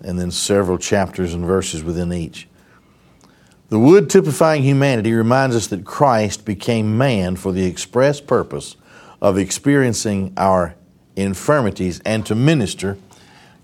and 0.00 0.18
then 0.18 0.30
several 0.30 0.78
chapters 0.78 1.34
and 1.34 1.44
verses 1.44 1.82
within 1.82 2.12
each. 2.12 2.46
The 3.74 3.80
wood 3.80 4.08
typifying 4.08 4.62
humanity 4.62 5.12
reminds 5.14 5.56
us 5.56 5.66
that 5.66 5.84
Christ 5.84 6.44
became 6.44 6.96
man 6.96 7.34
for 7.34 7.50
the 7.50 7.66
express 7.66 8.20
purpose 8.20 8.76
of 9.20 9.36
experiencing 9.36 10.32
our 10.36 10.76
infirmities 11.16 11.98
and 12.04 12.24
to 12.26 12.36
minister, 12.36 12.98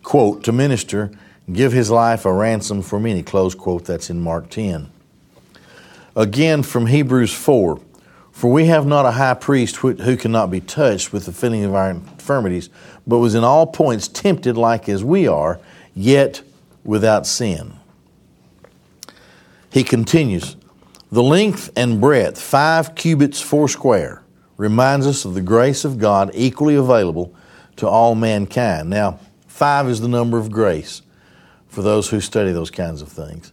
quote, 0.03 0.43
to 0.43 0.51
minister 0.51 1.13
give 1.53 1.71
his 1.71 1.93
life 1.93 2.25
a 2.25 2.33
ransom 2.33 2.83
for 2.83 2.99
many, 2.99 3.23
close 3.23 3.55
quote, 3.55 3.85
that's 3.85 4.11
in 4.11 4.21
Mark 4.21 4.51
10. 4.51 4.91
Again 6.17 6.65
from 6.65 6.87
Hebrews 6.87 7.33
4, 7.33 7.81
for 8.33 8.51
we 8.51 8.67
have 8.67 8.89
not 8.89 9.07
a 9.07 9.13
high 9.13 9.35
priest 9.35 9.77
who 9.77 10.17
cannot 10.17 10.51
be 10.51 10.61
touched 10.61 11.13
with 11.13 11.27
the 11.27 11.33
feeling 11.33 11.63
of 11.63 11.77
our 11.77 11.89
infirmities, 11.89 12.69
but 13.07 13.19
was 13.19 13.37
in 13.37 13.45
all 13.45 13.65
points 13.65 14.09
tempted 14.09 14.57
like 14.57 14.89
as 14.89 15.05
we 15.05 15.29
are, 15.29 15.61
yet 15.95 16.43
without 16.83 17.29
sin. 17.29 17.75
He 19.71 19.85
continues, 19.85 20.57
the 21.13 21.23
length 21.23 21.71
and 21.77 22.01
breadth, 22.01 22.41
five 22.41 22.95
cubits 22.95 23.41
four 23.41 23.69
square, 23.69 24.23
reminds 24.57 25.07
us 25.07 25.25
of 25.25 25.35
the 25.35 25.41
grace 25.41 25.85
of 25.85 25.99
God 25.99 26.31
equally 26.35 26.75
available 26.75 27.35
to 27.77 27.89
all 27.89 28.15
mankind. 28.15 28.91
Now, 28.91 29.19
five 29.47 29.89
is 29.89 30.01
the 30.01 30.09
number 30.09 30.39
of 30.39 30.51
grace 30.51 31.03
for 31.69 31.83
those 31.83 32.09
who 32.11 32.21
study 32.21 32.53
those 32.53 32.71
kinds 32.71 33.01
of 33.01 33.09
things. 33.09 33.53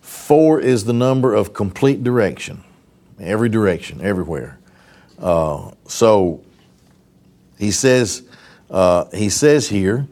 Four 0.00 0.60
is 0.60 0.84
the 0.84 0.92
number 0.92 1.34
of 1.34 1.52
complete 1.52 2.04
direction, 2.04 2.62
every 3.18 3.48
direction, 3.48 4.00
everywhere. 4.00 4.58
Uh, 5.18 5.72
so 5.86 6.42
he 7.58 7.70
says, 7.70 8.22
uh, 8.70 9.04
he 9.12 9.28
says 9.28 9.68
here 9.68 10.06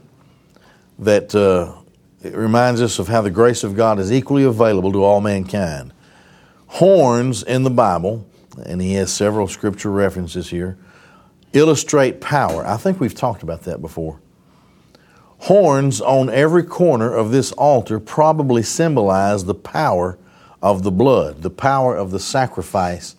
that 0.99 1.35
uh, 1.35 1.78
it 2.23 2.35
reminds 2.35 2.83
us 2.83 2.99
of 2.99 3.09
how 3.09 3.23
the 3.23 3.31
grace 3.31 3.63
of 3.63 3.77
God 3.77 3.99
is 3.99 4.13
equally 4.13 4.45
available 4.45 4.93
to 4.93 5.05
all 5.05 5.21
mankind. 5.21 5.93
Horns 6.67 7.43
in 7.43 7.63
the 7.63 7.71
Bible, 7.71 8.27
and 8.65 8.81
he 8.81 8.95
has 8.95 9.13
several 9.13 9.47
scripture 9.47 9.91
references 9.91 10.51
here, 10.51 10.77
illustrate 11.53 12.21
power. 12.21 12.67
I 12.67 12.77
think 12.77 13.01
we've 13.01 13.15
talked 13.15 13.43
about 13.43 13.63
that 13.63 13.81
before. 13.81 14.21
Horns 15.43 16.01
on 16.01 16.29
every 16.29 16.65
corner 16.65 17.15
of 17.15 17.31
this 17.31 17.53
altar 17.53 18.01
probably 18.01 18.63
symbolize 18.63 19.45
the 19.45 19.55
power 19.55 20.19
of 20.61 20.83
the 20.83 20.91
blood, 20.91 21.43
the 21.43 21.51
power 21.51 21.97
of 21.97 22.11
the 22.11 22.19
sacrifice. 22.19 23.15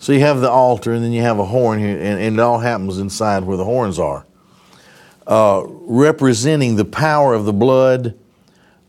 So 0.00 0.12
you 0.12 0.20
have 0.20 0.40
the 0.40 0.50
altar, 0.50 0.92
and 0.92 1.04
then 1.04 1.12
you 1.12 1.22
have 1.22 1.38
a 1.38 1.44
horn 1.44 1.78
here, 1.78 1.96
and, 1.96 2.20
and 2.20 2.36
it 2.36 2.40
all 2.40 2.58
happens 2.58 2.98
inside 2.98 3.44
where 3.44 3.56
the 3.56 3.64
horns 3.64 3.98
are, 3.98 4.26
uh, 5.26 5.62
representing 5.66 6.74
the 6.76 6.84
power 6.84 7.34
of 7.34 7.44
the 7.44 7.52
blood, 7.52 8.18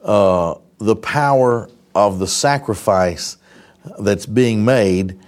uh, 0.03 0.55
the 0.77 0.95
power 0.95 1.69
of 1.93 2.19
the 2.19 2.27
sacrifice 2.27 3.37
that's 3.99 4.25
being 4.25 4.63
made, 4.63 5.19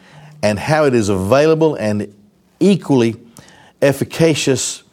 and 0.41 0.59
how 0.59 0.85
it 0.85 0.93
is 0.93 1.09
available 1.09 1.75
and 1.75 2.13
equally 2.59 3.15
efficacious 3.81 4.83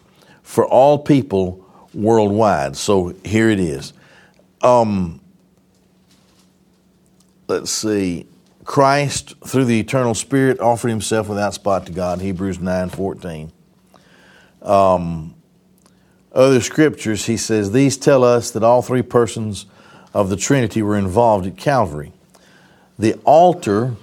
for 0.43 0.67
all 0.67 0.99
people 0.99 1.65
worldwide. 1.95 2.77
So 2.77 3.15
here 3.25 3.51
it 3.51 3.61
is. 3.61 3.93
Um, 4.63 5.21
let's 7.49 7.71
see. 7.71 8.27
Christ, 8.65 9.35
through 9.45 9.65
the 9.65 9.81
eternal 9.81 10.15
Spirit, 10.15 10.61
offered 10.61 10.89
himself 10.89 11.29
without 11.29 11.55
spot 11.55 11.87
to 11.87 11.93
God, 11.93 12.21
Hebrews 12.21 12.61
9 12.61 12.91
14. 12.91 13.53
Um, 14.63 15.35
other 16.33 16.61
scriptures, 16.61 17.27
he 17.27 17.37
says, 17.37 17.73
these 17.73 17.97
tell 17.97 18.23
us 18.25 18.51
that 18.53 18.63
all 18.63 18.83
three 18.83 19.03
persons 19.03 19.67
of 20.15 20.31
the 20.31 20.37
Trinity 20.37 20.83
were 20.83 20.97
involved 20.97 21.47
at 21.47 21.57
Calvary. 21.57 22.13
The 22.99 23.15
altar, 23.25 23.95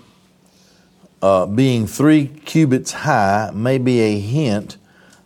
uh, 1.22 1.46
being 1.46 1.88
three 1.88 2.28
cubits 2.28 2.92
high, 2.92 3.52
may 3.54 3.78
be 3.78 4.00
a 4.00 4.20
hint 4.20 4.78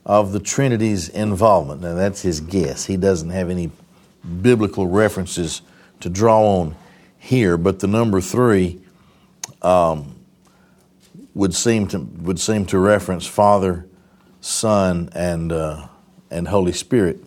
of 0.05 0.31
the 0.31 0.39
Trinity's 0.39 1.10
involvement. 1.10 1.81
Now, 1.81 1.96
that's 1.96 2.22
his 2.22 2.41
guess. 2.41 2.86
He 2.86 2.98
doesn't 2.98 3.29
have 3.29 3.50
any 3.50 3.72
biblical 4.41 4.88
references 4.88 5.62
to 6.00 6.10
draw 6.10 6.41
on 6.41 6.75
here, 7.17 7.58
but 7.58 7.79
the 7.79 7.88
number 7.88 8.20
three 8.22 8.81
um, 9.62 10.15
would 11.34 11.53
seem 11.53 11.88
to 11.88 12.00
would 12.00 12.39
seem 12.39 12.65
to 12.65 12.79
reference 12.79 13.25
Father, 13.25 13.86
Son, 14.41 15.10
and 15.13 15.51
uh, 15.51 15.88
and 16.32 16.48
Holy 16.48 16.72
Spirit. 16.72 17.24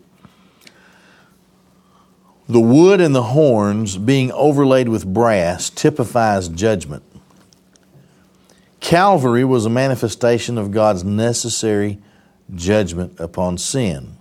The 2.49 2.61
wood 2.61 3.01
and 3.01 3.15
the 3.15 3.23
horns 3.23 3.97
being 3.97 4.31
overlaid 4.33 4.89
with 4.89 5.07
brass 5.07 5.71
typifies 5.71 6.49
judgment. 6.49 7.03
Calvary 8.81 9.45
was 9.45 9.65
a 9.65 9.71
manifestation 9.71 10.59
of 10.59 10.71
God's 10.71 11.05
necessary 11.05 11.99
judgment 12.55 13.19
upon 13.19 13.57
sin. 13.57 14.19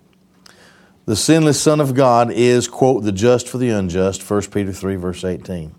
The 1.05 1.17
sinless 1.17 1.59
Son 1.61 1.81
of 1.81 1.95
God 1.95 2.31
is, 2.31 2.69
quote, 2.69 3.03
the 3.03 3.11
just 3.11 3.49
for 3.49 3.57
the 3.57 3.69
unjust, 3.69 4.29
1 4.29 4.43
Peter 4.43 4.71
3, 4.71 4.95
verse 4.95 5.25
18. 5.25 5.75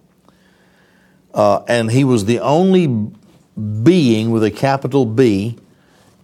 Uh, 1.32 1.62
and 1.66 1.90
he 1.90 2.04
was 2.04 2.26
the 2.26 2.40
only 2.40 3.10
being 3.82 4.30
with 4.30 4.44
a 4.44 4.50
capital 4.50 5.06
B 5.06 5.56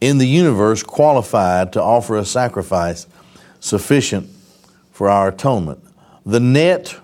in 0.00 0.18
the 0.18 0.26
universe 0.26 0.82
qualified 0.82 1.72
to 1.74 1.82
offer 1.82 2.16
a 2.16 2.24
sacrifice 2.24 3.06
sufficient 3.60 4.28
for 4.92 5.08
our 5.08 5.28
atonement. 5.28 5.82
The 6.24 6.40
net 6.40 6.96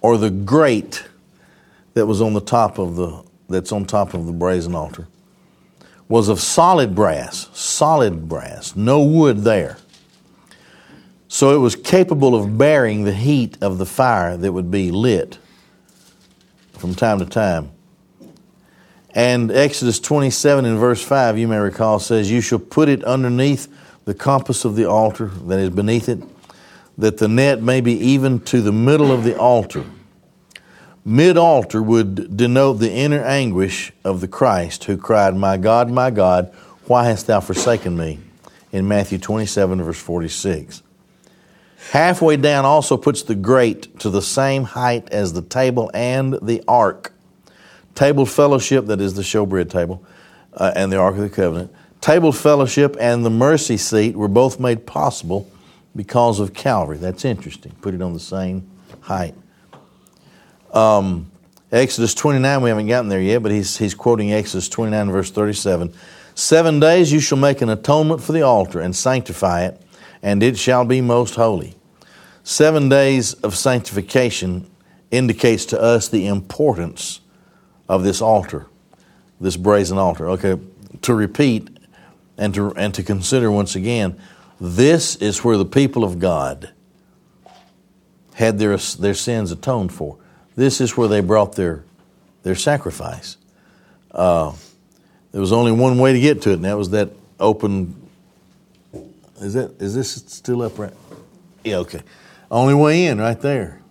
or 0.00 0.16
the 0.18 0.30
grate 0.30 1.06
that 1.94 2.06
was 2.06 2.20
on 2.20 2.34
the 2.34 2.40
top 2.40 2.78
of 2.78 2.96
the 2.96 3.24
that's 3.48 3.70
on 3.70 3.84
top 3.84 4.14
of 4.14 4.26
the 4.26 4.32
brazen 4.32 4.74
altar 4.74 5.06
was 6.08 6.28
of 6.28 6.40
solid 6.40 6.94
brass, 6.94 7.48
solid 7.52 8.28
brass, 8.28 8.76
no 8.76 9.02
wood 9.02 9.38
there. 9.38 9.78
So 11.28 11.54
it 11.54 11.58
was 11.58 11.74
capable 11.74 12.34
of 12.34 12.56
bearing 12.56 13.04
the 13.04 13.12
heat 13.12 13.58
of 13.60 13.78
the 13.78 13.86
fire 13.86 14.36
that 14.36 14.52
would 14.52 14.70
be 14.70 14.90
lit 14.90 15.38
from 16.72 16.94
time 16.94 17.18
to 17.18 17.26
time. 17.26 17.70
And 19.16 19.50
Exodus 19.50 19.98
27 19.98 20.66
in 20.66 20.76
verse 20.76 21.02
5, 21.02 21.38
you 21.38 21.48
may 21.48 21.56
recall, 21.56 21.98
says, 21.98 22.30
You 22.30 22.42
shall 22.42 22.58
put 22.58 22.90
it 22.90 23.02
underneath 23.02 23.66
the 24.04 24.12
compass 24.12 24.66
of 24.66 24.76
the 24.76 24.84
altar 24.84 25.28
that 25.46 25.58
is 25.58 25.70
beneath 25.70 26.10
it. 26.10 26.22
that 26.98 27.18
the 27.18 27.28
net 27.28 27.62
may 27.62 27.80
be 27.80 27.92
even 27.92 28.40
to 28.40 28.60
the 28.60 28.72
middle 28.72 29.10
of 29.12 29.24
the 29.24 29.38
altar. 29.38 29.84
Mid 31.04 31.36
altar 31.36 31.82
would 31.82 32.36
denote 32.36 32.78
the 32.78 32.92
inner 32.92 33.22
anguish 33.22 33.92
of 34.04 34.20
the 34.20 34.28
Christ 34.28 34.84
who 34.84 34.96
cried, 34.96 35.34
My 35.34 35.56
God, 35.56 35.90
my 35.90 36.10
God, 36.10 36.52
why 36.84 37.04
hast 37.04 37.26
thou 37.26 37.40
forsaken 37.40 37.96
me? 37.96 38.18
In 38.72 38.86
Matthew 38.88 39.18
27, 39.18 39.82
verse 39.82 39.98
46. 39.98 40.82
Halfway 41.90 42.36
down 42.36 42.64
also 42.64 42.96
puts 42.96 43.22
the 43.22 43.34
grate 43.34 43.98
to 44.00 44.10
the 44.10 44.22
same 44.22 44.64
height 44.64 45.08
as 45.10 45.32
the 45.32 45.42
table 45.42 45.90
and 45.94 46.38
the 46.42 46.62
ark. 46.66 47.12
Table 47.96 48.26
fellowship, 48.26 48.86
that 48.86 49.00
is 49.00 49.14
the 49.14 49.22
showbread 49.22 49.70
table, 49.70 50.04
uh, 50.52 50.72
and 50.76 50.92
the 50.92 50.98
Ark 50.98 51.16
of 51.16 51.22
the 51.22 51.30
Covenant. 51.30 51.74
Table 52.02 52.30
fellowship 52.30 52.94
and 53.00 53.24
the 53.24 53.30
mercy 53.30 53.78
seat 53.78 54.14
were 54.14 54.28
both 54.28 54.60
made 54.60 54.86
possible 54.86 55.50
because 55.96 56.38
of 56.38 56.52
Calvary. 56.52 56.98
That's 56.98 57.24
interesting. 57.24 57.72
Put 57.80 57.94
it 57.94 58.02
on 58.02 58.12
the 58.12 58.20
same 58.20 58.68
height. 59.00 59.34
Um, 60.72 61.32
Exodus 61.72 62.14
29, 62.14 62.60
we 62.60 62.68
haven't 62.68 62.86
gotten 62.86 63.08
there 63.08 63.20
yet, 63.20 63.42
but 63.42 63.50
he's, 63.50 63.78
he's 63.78 63.94
quoting 63.94 64.30
Exodus 64.30 64.68
29, 64.68 65.10
verse 65.10 65.30
37. 65.30 65.92
Seven 66.34 66.78
days 66.78 67.10
you 67.10 67.18
shall 67.18 67.38
make 67.38 67.62
an 67.62 67.70
atonement 67.70 68.22
for 68.22 68.32
the 68.32 68.42
altar 68.42 68.78
and 68.78 68.94
sanctify 68.94 69.64
it, 69.64 69.80
and 70.22 70.42
it 70.42 70.58
shall 70.58 70.84
be 70.84 71.00
most 71.00 71.34
holy. 71.36 71.74
Seven 72.44 72.90
days 72.90 73.32
of 73.34 73.56
sanctification 73.56 74.70
indicates 75.10 75.64
to 75.64 75.80
us 75.80 76.08
the 76.08 76.26
importance 76.26 77.20
of 77.88 78.02
this 78.02 78.20
altar, 78.20 78.66
this 79.40 79.56
brazen 79.56 79.98
altar. 79.98 80.28
Okay, 80.30 80.58
to 81.02 81.14
repeat 81.14 81.68
and 82.38 82.54
to, 82.54 82.72
and 82.74 82.94
to 82.94 83.02
consider 83.02 83.50
once 83.50 83.74
again, 83.74 84.18
this 84.60 85.16
is 85.16 85.44
where 85.44 85.56
the 85.56 85.64
people 85.64 86.04
of 86.04 86.18
God 86.18 86.72
had 88.34 88.58
their, 88.58 88.76
their 88.76 89.14
sins 89.14 89.50
atoned 89.50 89.92
for. 89.92 90.18
This 90.56 90.80
is 90.80 90.96
where 90.96 91.08
they 91.08 91.20
brought 91.20 91.54
their, 91.56 91.84
their 92.42 92.54
sacrifice. 92.54 93.36
Uh, 94.10 94.52
there 95.32 95.40
was 95.40 95.52
only 95.52 95.72
one 95.72 95.98
way 95.98 96.12
to 96.12 96.20
get 96.20 96.42
to 96.42 96.50
it, 96.50 96.54
and 96.54 96.64
that 96.64 96.76
was 96.78 96.90
that 96.90 97.10
open. 97.38 98.08
Is 99.38 99.52
that 99.52 99.80
is 99.82 99.94
this 99.94 100.12
still 100.12 100.62
up 100.62 100.72
upright? 100.72 100.94
Yeah, 101.62 101.76
okay. 101.78 102.02
Only 102.50 102.74
way 102.74 103.06
in, 103.06 103.18
right 103.18 103.38
there. 103.38 103.82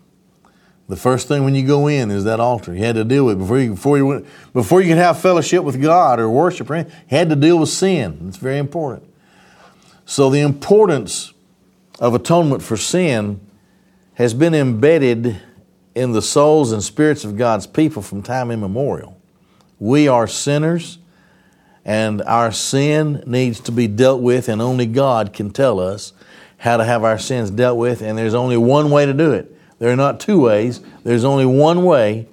The 0.87 0.95
first 0.95 1.27
thing 1.27 1.43
when 1.43 1.55
you 1.55 1.65
go 1.65 1.87
in 1.87 2.11
is 2.11 2.25
that 2.25 2.39
altar. 2.39 2.73
You 2.73 2.83
had 2.83 2.95
to 2.95 3.03
deal 3.03 3.25
with 3.25 3.39
before 3.39 3.59
you 3.59 3.71
before 3.71 3.97
you 3.97 4.05
went, 4.05 4.25
before 4.53 4.81
you 4.81 4.87
can 4.87 4.97
have 4.97 5.19
fellowship 5.19 5.63
with 5.63 5.81
God 5.81 6.19
or 6.19 6.29
worship. 6.29 6.69
You 6.69 6.85
had 7.07 7.29
to 7.29 7.35
deal 7.35 7.57
with 7.57 7.69
sin. 7.69 8.25
It's 8.27 8.37
very 8.37 8.59
important. 8.59 9.03
So 10.05 10.29
the 10.29 10.41
importance 10.41 11.33
of 11.99 12.13
atonement 12.13 12.61
for 12.61 12.77
sin 12.77 13.39
has 14.13 14.33
been 14.33 14.53
embedded 14.53 15.41
in 15.95 16.11
the 16.11 16.21
souls 16.21 16.71
and 16.71 16.83
spirits 16.83 17.23
of 17.23 17.37
God's 17.37 17.65
people 17.65 18.01
from 18.01 18.21
time 18.21 18.51
immemorial. 18.51 19.19
We 19.79 20.07
are 20.07 20.27
sinners, 20.27 20.99
and 21.83 22.21
our 22.21 22.51
sin 22.51 23.23
needs 23.25 23.59
to 23.61 23.71
be 23.71 23.87
dealt 23.87 24.21
with, 24.21 24.49
and 24.49 24.61
only 24.61 24.85
God 24.85 25.33
can 25.33 25.51
tell 25.51 25.79
us 25.79 26.13
how 26.57 26.77
to 26.77 26.83
have 26.83 27.03
our 27.03 27.17
sins 27.17 27.49
dealt 27.49 27.77
with, 27.77 28.01
and 28.01 28.17
there's 28.17 28.33
only 28.33 28.57
one 28.57 28.91
way 28.91 29.05
to 29.05 29.13
do 29.13 29.31
it. 29.31 29.54
There 29.79 29.91
are 29.91 29.95
not 29.95 30.19
two 30.19 30.39
ways, 30.39 30.81
there's 31.03 31.23
only 31.23 31.45
one 31.45 31.83
way 31.83 32.27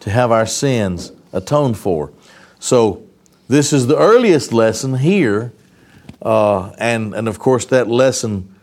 to 0.00 0.10
have 0.10 0.30
our 0.30 0.46
sins 0.46 1.12
atoned 1.32 1.78
for. 1.78 2.12
So, 2.58 3.02
this 3.48 3.72
is 3.72 3.86
the 3.86 3.96
earliest 3.96 4.52
lesson 4.52 4.94
here 4.94 5.52
uh, 6.22 6.72
and, 6.78 7.14
and 7.14 7.28
of 7.28 7.38
course, 7.38 7.66
that 7.66 7.88
lesson 7.88 8.54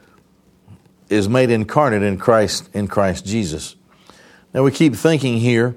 is 1.09 1.27
made 1.27 1.49
incarnate 1.49 2.03
in 2.03 2.17
Christ, 2.17 2.69
in 2.73 2.87
Christ 2.87 3.25
Jesus. 3.25 3.75
Now 4.53 4.63
we 4.63 4.71
keep 4.71 4.95
thinking 4.95 5.37
here 5.37 5.75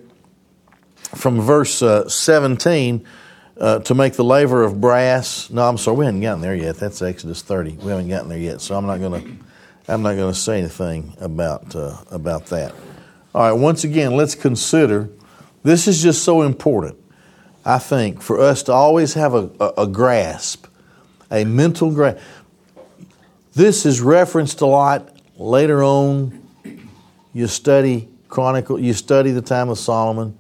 from 1.15 1.41
verse 1.41 1.83
uh, 1.83 2.09
17 2.09 3.05
uh, 3.59 3.79
to 3.81 3.95
make 3.95 4.15
the 4.15 4.25
laver 4.25 4.63
of 4.63 4.81
brass. 4.81 5.51
No, 5.51 5.69
I'm 5.69 5.77
sorry, 5.77 5.97
we 5.97 6.05
haven't 6.07 6.21
gotten 6.21 6.41
there 6.41 6.55
yet. 6.55 6.77
That's 6.77 7.03
Exodus 7.03 7.43
30. 7.43 7.73
We 7.73 7.91
haven't 7.91 8.09
gotten 8.09 8.29
there 8.29 8.39
yet, 8.39 8.61
so 8.61 8.77
I'm 8.77 8.87
not 8.87 8.99
going 8.99 9.23
to. 9.23 9.45
I'm 9.93 10.03
not 10.03 10.17
going 10.17 10.33
to 10.33 10.39
say 10.39 10.59
anything 10.59 11.17
about 11.21 11.75
uh, 11.77 11.97
about 12.11 12.47
that. 12.47 12.75
All 13.35 13.43
right. 13.43 13.53
Once 13.53 13.85
again, 13.85 14.17
let's 14.17 14.35
consider. 14.35 15.11
This 15.63 15.87
is 15.87 16.03
just 16.03 16.25
so 16.25 16.43
important. 16.43 16.97
I 17.65 17.79
think 17.79 18.21
for 18.21 18.41
us 18.41 18.65
to 18.65 18.73
always 18.73 19.15
have 19.15 19.35
a, 19.35 19.51
a, 19.61 19.83
a 19.83 19.87
grasp 19.87 20.67
a 21.33 21.45
mental 21.45 21.91
grasp. 21.91 22.21
This 23.55 23.85
is 23.87 24.01
referenced 24.01 24.61
a 24.61 24.67
lot 24.67 25.17
later 25.37 25.83
on. 25.83 26.47
You 27.33 27.47
study 27.47 28.09
Chronicle, 28.29 28.79
you 28.79 28.93
study 28.93 29.31
the 29.31 29.43
time 29.43 29.69
of 29.69 29.79
Solomon, 29.79 30.39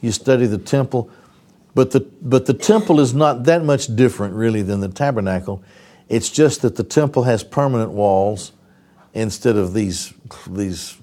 you 0.00 0.12
study 0.12 0.46
the 0.46 0.58
temple, 0.58 1.10
but 1.74 1.90
the 1.90 2.00
but 2.00 2.46
the 2.46 2.54
temple 2.54 3.00
is 3.00 3.14
not 3.14 3.44
that 3.44 3.64
much 3.64 3.94
different 3.94 4.34
really 4.34 4.62
than 4.62 4.80
the 4.80 4.88
tabernacle. 4.88 5.62
It's 6.12 6.30
just 6.30 6.62
that 6.62 6.76
the 6.76 6.84
temple 6.84 7.24
has 7.24 7.42
permanent 7.42 7.90
walls 7.90 8.52
instead 9.14 9.56
of 9.56 9.74
these 9.74 10.12
these 10.46 10.96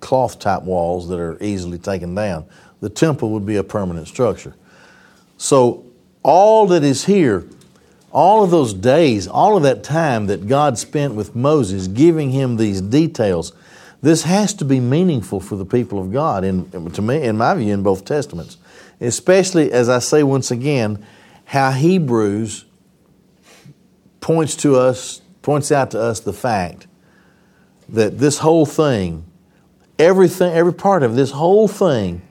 cloth 0.00 0.38
type 0.38 0.62
walls 0.62 1.08
that 1.08 1.18
are 1.18 1.36
easily 1.42 1.78
taken 1.78 2.14
down. 2.14 2.46
The 2.80 2.88
temple 2.88 3.30
would 3.30 3.44
be 3.44 3.56
a 3.56 3.64
permanent 3.64 4.08
structure. 4.08 4.54
So 5.36 5.84
all 6.22 6.66
that 6.68 6.82
is 6.82 7.04
here 7.04 7.46
all 8.12 8.42
of 8.42 8.50
those 8.50 8.74
days, 8.74 9.28
all 9.28 9.56
of 9.56 9.62
that 9.62 9.84
time 9.84 10.26
that 10.26 10.48
God 10.48 10.78
spent 10.78 11.14
with 11.14 11.36
Moses 11.36 11.86
giving 11.86 12.30
him 12.30 12.56
these 12.56 12.80
details, 12.80 13.52
this 14.02 14.22
has 14.24 14.54
to 14.54 14.64
be 14.64 14.80
meaningful 14.80 15.40
for 15.40 15.56
the 15.56 15.64
people 15.64 16.00
of 16.00 16.12
God, 16.12 16.42
in, 16.42 16.90
to 16.92 17.02
me, 17.02 17.22
in 17.22 17.36
my 17.36 17.54
view, 17.54 17.72
in 17.72 17.82
both 17.82 18.04
Testaments. 18.04 18.56
Especially, 19.00 19.70
as 19.70 19.88
I 19.88 20.00
say 20.00 20.22
once 20.22 20.50
again, 20.50 21.04
how 21.44 21.70
Hebrews 21.70 22.64
points 24.20 24.54
to 24.56 24.76
us, 24.76 25.22
points 25.42 25.72
out 25.72 25.90
to 25.92 26.00
us 26.00 26.20
the 26.20 26.32
fact 26.32 26.86
that 27.88 28.18
this 28.18 28.38
whole 28.38 28.66
thing, 28.66 29.24
everything, 29.98 30.52
every 30.52 30.74
part 30.74 31.02
of 31.02 31.16
this 31.16 31.32
whole 31.32 31.68
thing 31.68 32.22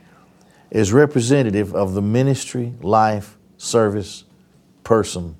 is 0.71 0.93
representative 0.93 1.75
of 1.75 1.93
the 1.93 2.01
ministry, 2.01 2.73
life, 2.81 3.37
service, 3.57 4.23
person 4.83 5.35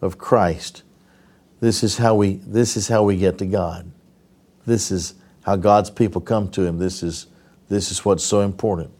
of 0.00 0.18
Christ, 0.18 0.82
this 1.60 1.82
is 1.82 1.96
how 1.96 2.14
we 2.14 2.34
this 2.34 2.76
is 2.76 2.88
how 2.88 3.02
we 3.02 3.16
get 3.16 3.38
to 3.38 3.46
God. 3.46 3.90
This 4.66 4.90
is 4.90 5.14
how 5.42 5.56
God's 5.56 5.90
people 5.90 6.20
come 6.20 6.50
to 6.50 6.62
Him. 6.62 6.78
This 6.78 7.02
is 7.02 7.26
this 7.68 7.90
is 7.90 8.04
what's 8.04 8.24
so 8.24 8.40
important. 8.40 8.90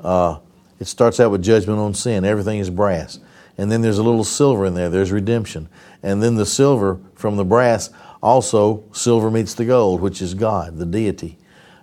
Uh, 0.00 0.38
it 0.80 0.86
starts 0.86 1.20
out 1.20 1.30
with 1.30 1.42
judgment 1.42 1.78
on 1.78 1.94
sin. 1.94 2.24
Everything 2.24 2.60
is 2.60 2.70
brass, 2.70 3.18
and 3.58 3.70
then 3.70 3.82
there's 3.82 3.98
a 3.98 4.02
little 4.02 4.24
silver 4.24 4.64
in 4.64 4.74
there. 4.74 4.88
There's 4.88 5.12
redemption, 5.12 5.68
and 6.02 6.22
then 6.22 6.36
the 6.36 6.46
silver 6.46 7.00
from 7.14 7.36
the 7.36 7.44
brass 7.44 7.90
also 8.22 8.84
silver 8.92 9.30
meets 9.30 9.54
the 9.54 9.64
gold, 9.64 10.00
which 10.00 10.20
is 10.22 10.34
God, 10.34 10.76
the 10.76 10.86
deity, 10.86 11.38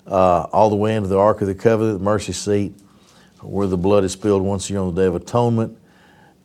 uh, 0.08 0.43
all 0.51 0.69
the 0.69 0.75
way 0.75 0.95
into 0.95 1.10
the 1.10 1.17
Ark 1.17 1.41
of 1.41 1.47
the 1.47 1.56
Covenant, 1.56 1.99
the 1.99 2.04
mercy 2.04 2.34
seat, 2.34 2.73
where 3.41 3.67
the 3.67 3.78
blood 3.78 4.04
is 4.04 4.13
spilled 4.13 4.41
once 4.41 4.69
a 4.69 4.73
year 4.73 4.82
on 4.82 4.93
the 4.93 5.01
Day 5.01 5.08
of 5.08 5.15
Atonement 5.15 5.78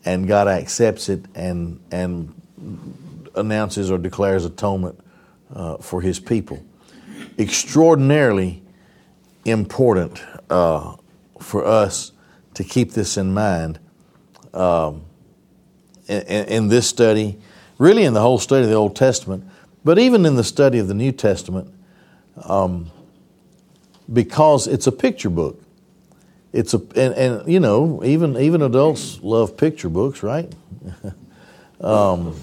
and 0.05 0.27
God 0.27 0.49
accepts 0.49 1.09
it 1.09 1.25
and 1.35 1.81
and 1.91 2.35
announces 3.35 3.91
or 3.91 3.99
declares 3.99 4.45
atonement 4.45 4.99
uh, 5.55 5.77
for 5.77 6.01
His 6.01 6.19
people. 6.19 6.65
Extraordinarily 7.39 8.63
important 9.45 10.23
uh, 10.49 10.97
for 11.41 11.65
us 11.65 12.13
to 12.55 12.65
keep 12.65 12.93
this 12.93 13.17
in 13.17 13.33
mind 13.33 13.79
um, 14.53 15.03
in, 16.09 16.23
in, 16.23 16.69
this 16.69 16.89
study, 16.89 17.39
really 17.81 18.05
in 18.05 18.15
the 18.15 18.21
whole 18.21 18.39
study 18.39 18.63
of 18.63 18.71
the 18.71 18.77
Old 18.77 18.95
Testament, 18.95 19.45
but 19.85 19.99
even 19.99 20.25
in 20.25 20.37
the 20.37 20.45
study 20.45 20.79
of 20.79 20.87
the 20.87 20.95
New 20.95 21.11
Testament, 21.11 21.75
um, 22.45 22.93
because 24.13 24.69
it's 24.69 24.87
a 24.87 24.93
picture 24.93 25.31
book 25.31 25.61
it's 26.53 26.75
a 26.75 26.79
and, 26.97 27.15
and 27.15 27.53
you 27.53 27.61
know 27.61 28.03
even 28.05 28.37
even 28.37 28.63
adults 28.63 29.21
love 29.23 29.57
picture 29.57 29.89
books, 29.89 30.23
right? 30.23 30.53
um, 31.81 32.37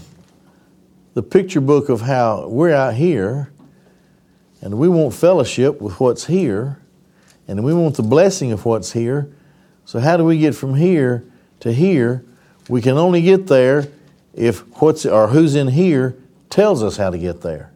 the 1.13 1.23
picture 1.23 1.61
book 1.61 1.89
of 1.89 2.01
how 2.01 2.47
we're 2.47 2.73
out 2.73 2.93
here, 2.93 3.51
and 4.61 4.77
we 4.77 4.87
want 4.87 5.13
fellowship 5.13 5.81
with 5.81 5.99
what's 5.99 6.25
here, 6.25 6.79
and 7.47 7.63
we 7.63 7.73
want 7.73 7.95
the 7.95 8.03
blessing 8.03 8.51
of 8.51 8.63
what's 8.65 8.93
here. 8.93 9.29
So 9.85 9.99
how 9.99 10.15
do 10.17 10.23
we 10.23 10.37
get 10.37 10.55
from 10.55 10.75
here 10.75 11.25
to 11.61 11.73
here? 11.73 12.23
We 12.69 12.81
can 12.81 12.97
only 12.97 13.21
get 13.21 13.47
there 13.47 13.87
if 14.37 14.59
what's 14.81 15.05
or 15.05 15.27
who's 15.27 15.55
in 15.55 15.67
here 15.69 16.15
tells 16.49 16.83
us 16.83 16.97
how 16.97 17.09
to 17.09 17.17
get 17.17 17.41
there. 17.41 17.71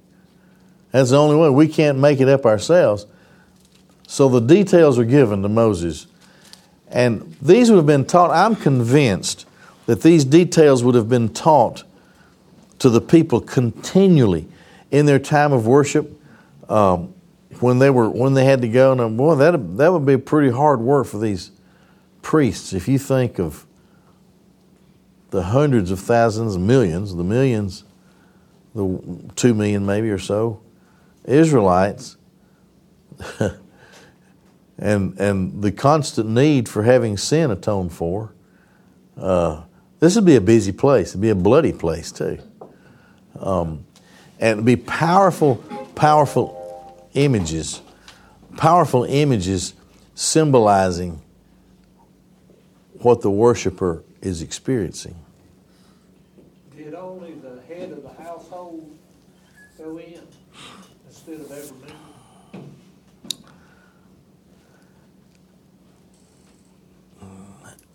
That's 0.91 1.09
the 1.09 1.17
only 1.17 1.35
way. 1.35 1.49
We 1.49 1.67
can't 1.67 1.97
make 1.97 2.19
it 2.19 2.29
up 2.29 2.45
ourselves. 2.45 3.05
So 4.07 4.29
the 4.29 4.41
details 4.41 4.99
are 4.99 5.05
given 5.05 5.41
to 5.41 5.49
Moses 5.49 6.07
and 6.91 7.35
these 7.41 7.69
would 7.69 7.77
have 7.77 7.85
been 7.85 8.05
taught, 8.05 8.31
I'm 8.31 8.55
convinced 8.55 9.47
that 9.85 10.01
these 10.01 10.25
details 10.25 10.83
would 10.83 10.95
have 10.95 11.07
been 11.07 11.29
taught 11.29 11.83
to 12.79 12.89
the 12.89 13.01
people 13.01 13.39
continually. 13.39 14.47
in 14.91 15.05
their 15.05 15.19
time 15.19 15.53
of 15.53 15.65
worship, 15.65 16.21
um, 16.67 17.13
when 17.61 17.79
they 17.79 17.89
were 17.89 18.09
when 18.09 18.33
they 18.33 18.43
had 18.43 18.61
to 18.61 18.67
go, 18.67 18.91
and 18.91 19.17
boy, 19.17 19.35
that 19.35 19.77
that 19.77 19.93
would 19.93 20.05
be 20.05 20.17
pretty 20.17 20.49
hard 20.49 20.81
work 20.81 21.07
for 21.07 21.17
these 21.17 21.51
priests. 22.21 22.73
If 22.73 22.89
you 22.89 22.99
think 22.99 23.39
of 23.39 23.65
the 25.31 25.43
hundreds 25.43 25.91
of 25.91 25.99
thousands, 25.99 26.57
millions, 26.57 27.15
the 27.15 27.23
millions, 27.23 27.83
the 28.75 29.31
two 29.35 29.53
million 29.53 29.85
maybe 29.85 30.09
or 30.09 30.19
so 30.19 30.61
Israelites, 31.25 32.17
and 34.77 35.17
and 35.19 35.61
the 35.61 35.71
constant 35.71 36.29
need 36.29 36.69
for 36.69 36.83
having 36.83 37.17
sin 37.17 37.49
atoned 37.49 37.93
for. 37.93 38.33
Uh, 39.17 39.63
this 39.99 40.15
would 40.15 40.25
be 40.25 40.35
a 40.35 40.41
busy 40.41 40.71
place. 40.71 41.09
It'd 41.09 41.21
be 41.21 41.29
a 41.29 41.35
bloody 41.35 41.73
place 41.73 42.11
too, 42.11 42.39
um, 43.39 43.85
and 44.39 44.53
it'd 44.53 44.65
be 44.65 44.75
powerful, 44.75 45.57
powerful 45.95 47.09
images, 47.13 47.81
powerful 48.57 49.05
images 49.05 49.75
symbolizing 50.15 51.21
what 52.93 53.21
the 53.21 53.31
worshiper 53.31 54.03
is 54.21 54.41
experiencing. 54.41 55.15
Did 56.75 56.93
only 56.93 57.33
the 57.33 57.61
head 57.67 57.91
of 57.91 58.03
the 58.03 58.23
household 58.23 58.97
go 59.77 59.97
in 59.97 60.21
instead 61.07 61.41
of 61.41 61.51
every 61.51 61.77
member? 61.77 61.97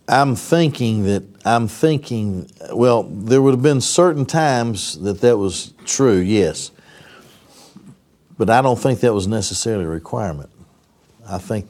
I'm 0.08 0.36
thinking 0.36 1.04
that 1.04 1.24
I'm 1.44 1.68
thinking. 1.68 2.50
Well, 2.72 3.04
there 3.04 3.42
would 3.42 3.52
have 3.52 3.62
been 3.62 3.80
certain 3.80 4.26
times 4.26 4.98
that 5.00 5.20
that 5.20 5.36
was 5.36 5.72
true, 5.84 6.18
yes, 6.18 6.70
but 8.38 8.48
I 8.50 8.62
don't 8.62 8.78
think 8.78 9.00
that 9.00 9.12
was 9.12 9.26
necessarily 9.26 9.84
a 9.84 9.88
requirement. 9.88 10.50
I 11.28 11.38
think 11.38 11.66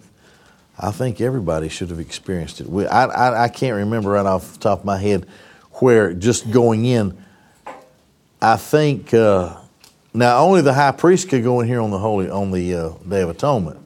I 0.78 0.90
think 0.90 1.20
everybody 1.20 1.68
should 1.68 1.88
have 1.88 2.00
experienced 2.00 2.60
it. 2.60 2.68
We, 2.68 2.86
I, 2.86 3.06
I, 3.06 3.44
I 3.44 3.48
can't 3.48 3.76
remember 3.76 4.10
right 4.10 4.26
off 4.26 4.52
the 4.54 4.58
top 4.58 4.80
of 4.80 4.84
my 4.84 4.98
head 4.98 5.26
where 5.72 6.12
just 6.12 6.50
going 6.50 6.84
in. 6.84 7.16
I 8.42 8.56
think 8.56 9.14
uh, 9.14 9.56
now 10.12 10.38
only 10.40 10.60
the 10.60 10.74
high 10.74 10.92
priest 10.92 11.30
could 11.30 11.42
go 11.42 11.60
in 11.60 11.66
here 11.66 11.80
on 11.80 11.90
the 11.90 11.98
holy 11.98 12.28
on 12.28 12.50
the 12.50 12.74
uh, 12.74 12.88
Day 13.08 13.22
of 13.22 13.30
Atonement, 13.30 13.80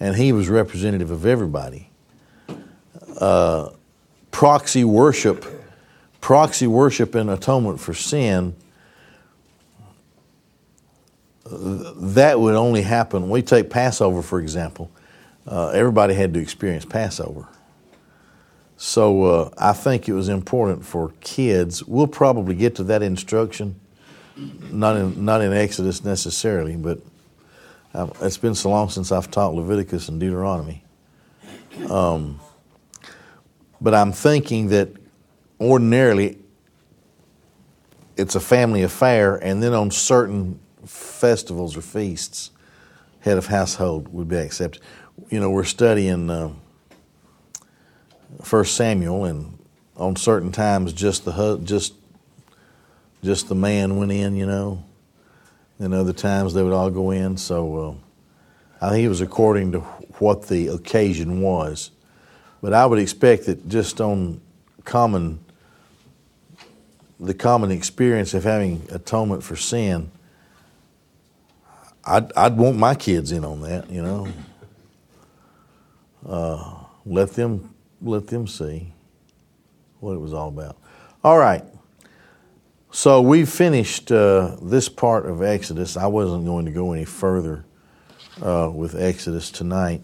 and 0.00 0.16
he 0.16 0.32
was 0.32 0.48
representative 0.48 1.12
of 1.12 1.24
everybody. 1.24 1.88
Uh, 3.18 3.70
proxy 4.32 4.82
worship, 4.82 5.46
proxy 6.20 6.66
worship 6.66 7.14
and 7.14 7.30
atonement 7.30 7.78
for 7.78 7.94
sin. 7.94 8.56
That 11.44 12.40
would 12.40 12.56
only 12.56 12.82
happen. 12.82 13.30
We 13.30 13.42
take 13.42 13.70
Passover 13.70 14.22
for 14.22 14.40
example 14.40 14.90
uh, 15.46 15.68
everybody 15.68 16.14
had 16.14 16.34
to 16.34 16.40
experience 16.40 16.84
Passover. 16.84 17.46
So 18.76 19.24
uh, 19.24 19.50
I 19.58 19.72
think 19.72 20.08
it 20.08 20.12
was 20.12 20.28
important 20.28 20.84
for 20.84 21.12
kids. 21.20 21.84
We'll 21.84 22.06
probably 22.06 22.54
get 22.54 22.76
to 22.76 22.84
that 22.84 23.02
instruction, 23.02 23.78
not 24.36 24.96
in 24.96 25.24
not 25.24 25.40
in 25.40 25.52
Exodus 25.52 26.04
necessarily, 26.04 26.76
but 26.76 27.00
it's 28.20 28.38
been 28.38 28.54
so 28.54 28.70
long 28.70 28.88
since 28.88 29.12
I've 29.12 29.30
taught 29.30 29.54
Leviticus 29.54 30.08
and 30.08 30.18
Deuteronomy. 30.18 30.82
Um, 31.88 32.40
but 33.82 33.94
I'm 33.94 34.12
thinking 34.12 34.68
that 34.68 34.88
ordinarily 35.60 36.38
it's 38.16 38.34
a 38.34 38.40
family 38.40 38.82
affair, 38.82 39.36
and 39.36 39.62
then 39.62 39.74
on 39.74 39.90
certain 39.90 40.60
festivals 40.86 41.76
or 41.76 41.82
feasts, 41.82 42.50
head 43.20 43.38
of 43.38 43.46
household 43.46 44.12
would 44.12 44.28
be 44.28 44.36
accepted 44.36 44.82
you 45.30 45.40
know, 45.40 45.50
we're 45.50 45.64
studying 45.64 46.30
uh, 46.30 46.52
First 48.42 48.76
Samuel, 48.76 49.24
and 49.24 49.58
on 49.96 50.16
certain 50.16 50.52
times, 50.52 50.92
just 50.92 51.24
the 51.24 51.58
just 51.64 51.94
just 53.22 53.48
the 53.48 53.54
man 53.54 53.96
went 53.96 54.12
in, 54.12 54.36
you 54.36 54.46
know. 54.46 54.84
And 55.78 55.94
other 55.94 56.12
times 56.12 56.54
they 56.54 56.62
would 56.62 56.72
all 56.72 56.90
go 56.90 57.10
in. 57.10 57.36
So 57.36 57.98
uh, 58.80 58.86
I 58.86 58.90
think 58.90 59.04
it 59.04 59.08
was 59.08 59.20
according 59.20 59.72
to 59.72 59.80
what 59.80 60.48
the 60.48 60.68
occasion 60.68 61.40
was. 61.40 61.90
But 62.62 62.72
I 62.72 62.86
would 62.86 63.00
expect 63.00 63.46
that 63.46 63.68
just 63.68 64.00
on 64.00 64.40
common 64.84 65.40
the 67.20 67.34
common 67.34 67.70
experience 67.70 68.34
of 68.34 68.42
having 68.42 68.82
atonement 68.90 69.44
for 69.44 69.54
sin, 69.54 70.10
I'd, 72.04 72.32
I'd 72.36 72.56
want 72.56 72.76
my 72.76 72.96
kids 72.96 73.30
in 73.30 73.44
on 73.44 73.60
that, 73.60 73.88
you 73.88 74.02
know. 74.02 74.28
Uh, 76.26 76.74
let 77.04 77.30
them 77.32 77.74
let 78.00 78.26
them 78.28 78.46
see 78.46 78.92
what 80.00 80.12
it 80.12 80.18
was 80.18 80.32
all 80.32 80.48
about. 80.48 80.76
All 81.22 81.38
right. 81.38 81.64
So 82.90 83.20
we've 83.22 83.48
finished 83.48 84.12
uh, 84.12 84.56
this 84.60 84.88
part 84.88 85.26
of 85.26 85.42
Exodus. 85.42 85.96
I 85.96 86.06
wasn't 86.06 86.44
going 86.44 86.66
to 86.66 86.72
go 86.72 86.92
any 86.92 87.04
further 87.04 87.64
uh, 88.40 88.70
with 88.72 89.00
Exodus 89.00 89.50
tonight. 89.50 90.02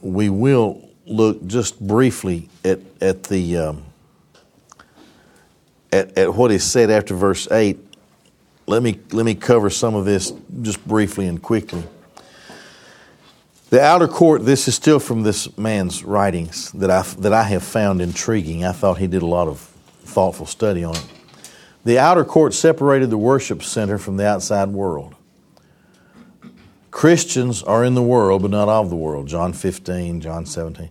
We 0.00 0.28
will 0.28 0.87
look 1.08 1.46
just 1.46 1.80
briefly 1.80 2.48
at 2.64 2.80
at 3.00 3.24
the 3.24 3.56
um, 3.56 3.84
at, 5.92 6.16
at 6.16 6.34
what 6.34 6.50
is 6.50 6.64
said 6.64 6.90
after 6.90 7.14
verse 7.14 7.50
eight. 7.50 7.78
Let 8.66 8.82
me 8.82 9.00
let 9.12 9.24
me 9.24 9.34
cover 9.34 9.70
some 9.70 9.94
of 9.94 10.04
this 10.04 10.32
just 10.62 10.86
briefly 10.86 11.26
and 11.26 11.42
quickly. 11.42 11.82
The 13.70 13.82
outer 13.82 14.08
court, 14.08 14.46
this 14.46 14.66
is 14.66 14.74
still 14.74 14.98
from 14.98 15.24
this 15.24 15.58
man's 15.58 16.02
writings 16.02 16.72
that 16.72 16.90
I, 16.90 17.02
that 17.18 17.34
I 17.34 17.42
have 17.42 17.62
found 17.62 18.00
intriguing. 18.00 18.64
I 18.64 18.72
thought 18.72 18.96
he 18.96 19.06
did 19.06 19.20
a 19.20 19.26
lot 19.26 19.46
of 19.46 19.60
thoughtful 20.04 20.46
study 20.46 20.84
on 20.84 20.96
it. 20.96 21.06
The 21.84 21.98
outer 21.98 22.24
court 22.24 22.54
separated 22.54 23.10
the 23.10 23.18
worship 23.18 23.62
center 23.62 23.98
from 23.98 24.16
the 24.16 24.26
outside 24.26 24.70
world. 24.70 25.14
Christians 26.90 27.62
are 27.62 27.84
in 27.84 27.94
the 27.94 28.02
world, 28.02 28.40
but 28.42 28.50
not 28.50 28.68
of 28.68 28.88
the 28.88 28.96
world. 28.96 29.28
John 29.28 29.52
15, 29.52 30.22
John 30.22 30.46
17. 30.46 30.90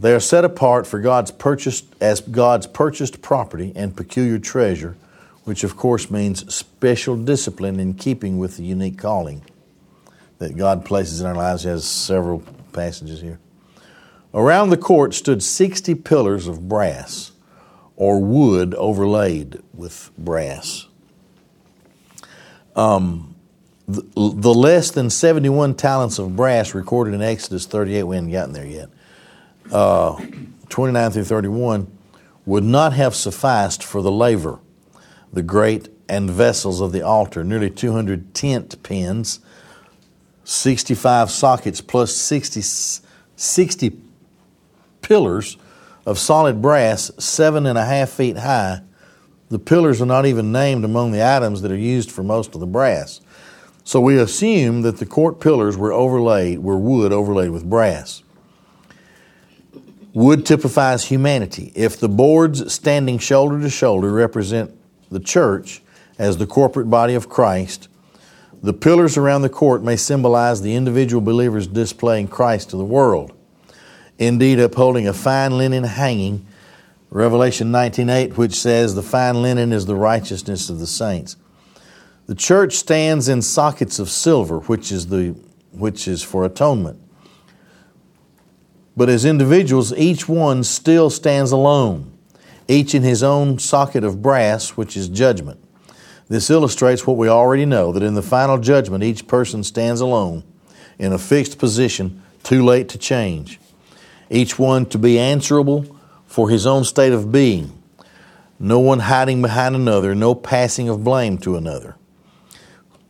They 0.00 0.14
are 0.14 0.20
set 0.20 0.46
apart 0.46 0.86
for 0.86 0.98
God's 0.98 1.30
purchased 1.30 1.84
as 2.00 2.22
God's 2.22 2.66
purchased 2.66 3.20
property 3.20 3.72
and 3.76 3.94
peculiar 3.94 4.38
treasure, 4.38 4.96
which 5.44 5.62
of 5.62 5.76
course 5.76 6.10
means 6.10 6.52
special 6.54 7.16
discipline 7.16 7.78
in 7.78 7.94
keeping 7.94 8.38
with 8.38 8.56
the 8.56 8.64
unique 8.64 8.96
calling 8.96 9.42
that 10.38 10.56
God 10.56 10.86
places 10.86 11.20
in 11.20 11.26
our 11.26 11.34
lives. 11.34 11.64
He 11.64 11.68
has 11.68 11.84
several 11.84 12.42
passages 12.72 13.20
here. 13.20 13.38
Around 14.32 14.70
the 14.70 14.78
court 14.78 15.12
stood 15.12 15.42
60 15.42 15.94
pillars 15.96 16.46
of 16.46 16.66
brass 16.66 17.32
or 17.96 18.22
wood 18.22 18.74
overlaid 18.76 19.60
with 19.74 20.10
brass. 20.16 20.86
Um, 22.74 23.34
the, 23.86 24.02
the, 24.14 24.54
less 24.54 24.92
than 24.92 25.10
71 25.10 25.74
talents 25.74 26.18
of 26.18 26.36
brass 26.36 26.74
recorded 26.74 27.12
in 27.12 27.20
Exodus 27.20 27.66
38, 27.66 28.04
we 28.04 28.16
haven't 28.16 28.30
gotten 28.30 28.54
there 28.54 28.64
yet, 28.64 28.88
uh, 29.72 30.20
29 30.68 31.10
through 31.10 31.24
31, 31.24 31.90
would 32.46 32.64
not 32.64 32.92
have 32.92 33.14
sufficed 33.14 33.82
for 33.82 34.02
the 34.02 34.10
laver, 34.10 34.58
the 35.32 35.42
grate, 35.42 35.88
and 36.08 36.28
vessels 36.28 36.80
of 36.80 36.92
the 36.92 37.02
altar, 37.02 37.44
nearly 37.44 37.70
200 37.70 38.34
tent 38.34 38.82
pins 38.82 39.40
65 40.50 41.30
sockets 41.30 41.80
plus 41.80 42.14
60, 42.16 42.60
60 43.36 44.00
pillars 45.00 45.56
of 46.04 46.18
solid 46.18 46.60
brass, 46.60 47.12
seven 47.18 47.66
and 47.66 47.78
a 47.78 47.84
half 47.84 48.10
feet 48.10 48.38
high. 48.38 48.80
The 49.48 49.60
pillars 49.60 50.02
are 50.02 50.06
not 50.06 50.26
even 50.26 50.50
named 50.50 50.84
among 50.84 51.12
the 51.12 51.24
items 51.24 51.62
that 51.62 51.70
are 51.70 51.76
used 51.76 52.10
for 52.10 52.24
most 52.24 52.54
of 52.54 52.60
the 52.60 52.66
brass. 52.66 53.20
So 53.84 54.00
we 54.00 54.18
assume 54.18 54.82
that 54.82 54.98
the 54.98 55.06
court 55.06 55.40
pillars 55.40 55.76
were 55.76 55.92
overlaid, 55.92 56.58
were 56.58 56.76
wood 56.76 57.12
overlaid 57.12 57.50
with 57.50 57.68
brass. 57.68 58.24
Wood 60.12 60.44
typifies 60.44 61.04
humanity. 61.04 61.72
If 61.74 61.98
the 61.98 62.08
boards 62.08 62.72
standing 62.72 63.18
shoulder 63.18 63.60
to 63.60 63.70
shoulder 63.70 64.10
represent 64.10 64.72
the 65.10 65.20
church 65.20 65.82
as 66.18 66.36
the 66.36 66.46
corporate 66.46 66.90
body 66.90 67.14
of 67.14 67.28
Christ, 67.28 67.88
the 68.62 68.72
pillars 68.72 69.16
around 69.16 69.42
the 69.42 69.48
court 69.48 69.82
may 69.82 69.96
symbolize 69.96 70.62
the 70.62 70.74
individual 70.74 71.20
believers 71.20 71.66
displaying 71.66 72.28
Christ 72.28 72.70
to 72.70 72.76
the 72.76 72.84
world. 72.84 73.32
Indeed, 74.18 74.58
upholding 74.58 75.06
a 75.06 75.12
fine 75.12 75.56
linen 75.56 75.84
hanging, 75.84 76.44
Revelation 77.10 77.72
19:8, 77.72 78.36
which 78.36 78.54
says, 78.54 78.94
"The 78.94 79.02
fine 79.02 79.42
linen 79.42 79.72
is 79.72 79.86
the 79.86 79.96
righteousness 79.96 80.68
of 80.68 80.78
the 80.78 80.86
saints." 80.86 81.36
The 82.26 82.34
church 82.34 82.76
stands 82.76 83.28
in 83.28 83.42
sockets 83.42 83.98
of 83.98 84.10
silver, 84.10 84.58
which 84.58 84.92
is 84.92 85.06
the 85.06 85.34
which 85.72 86.06
is 86.06 86.22
for 86.22 86.44
atonement. 86.44 86.98
But 88.96 89.08
as 89.08 89.24
individuals, 89.24 89.94
each 89.94 90.28
one 90.28 90.64
still 90.64 91.10
stands 91.10 91.52
alone, 91.52 92.12
each 92.68 92.94
in 92.94 93.02
his 93.02 93.22
own 93.22 93.58
socket 93.58 94.04
of 94.04 94.22
brass, 94.22 94.70
which 94.70 94.96
is 94.96 95.08
judgment. 95.08 95.60
This 96.28 96.50
illustrates 96.50 97.06
what 97.06 97.16
we 97.16 97.28
already 97.28 97.66
know 97.66 97.92
that 97.92 98.02
in 98.02 98.14
the 98.14 98.22
final 98.22 98.58
judgment, 98.58 99.02
each 99.02 99.26
person 99.26 99.64
stands 99.64 100.00
alone 100.00 100.44
in 100.98 101.12
a 101.12 101.18
fixed 101.18 101.58
position, 101.58 102.22
too 102.42 102.64
late 102.64 102.88
to 102.90 102.98
change. 102.98 103.58
Each 104.28 104.58
one 104.58 104.86
to 104.86 104.98
be 104.98 105.18
answerable 105.18 105.96
for 106.26 106.48
his 106.48 106.66
own 106.66 106.84
state 106.84 107.12
of 107.12 107.32
being. 107.32 107.72
No 108.60 108.78
one 108.78 109.00
hiding 109.00 109.42
behind 109.42 109.74
another, 109.74 110.14
no 110.14 110.34
passing 110.34 110.88
of 110.88 111.02
blame 111.02 111.38
to 111.38 111.56
another. 111.56 111.96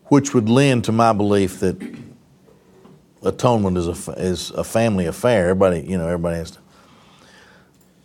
Which 0.05 0.33
would 0.33 0.49
lend 0.49 0.85
to 0.85 0.93
my 0.93 1.13
belief 1.13 1.61
that 1.61 1.77
atonement 3.23 3.77
is 3.77 4.09
a, 4.09 4.13
is 4.13 4.51
a 4.53 4.65
family 4.65 5.07
affair. 5.07 5.49
Everybody, 5.51 5.81
you 5.81 5.99
know, 5.99 6.07
everybody 6.07 6.37
has 6.37 6.53
to. 6.53 6.59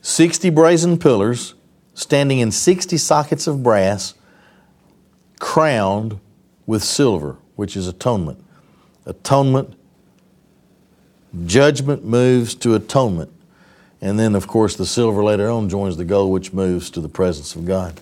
60 0.01 0.49
brazen 0.51 0.99
pillars 0.99 1.56
standing 1.95 2.39
in 2.39 2.51
60 2.51 2.97
sockets 2.97 3.47
of 3.47 3.63
brass, 3.63 4.13
crowned 5.39 6.19
with 6.65 6.84
silver, 6.84 7.38
which 7.56 7.75
is 7.75 7.88
atonement. 7.88 8.43
Atonement, 9.06 9.75
judgment 11.45 12.04
moves 12.04 12.54
to 12.56 12.75
atonement. 12.75 13.32
And 14.01 14.19
then, 14.19 14.36
of 14.36 14.45
course, 14.45 14.75
the 14.75 14.86
silver 14.86 15.23
later 15.23 15.49
on 15.49 15.69
joins 15.69 15.97
the 15.97 16.06
gold, 16.06 16.32
which 16.32 16.54
moves 16.54 16.89
to 16.91 17.01
the 17.01 17.10
presence 17.10 17.56
of 17.56 17.65
God. 17.65 17.99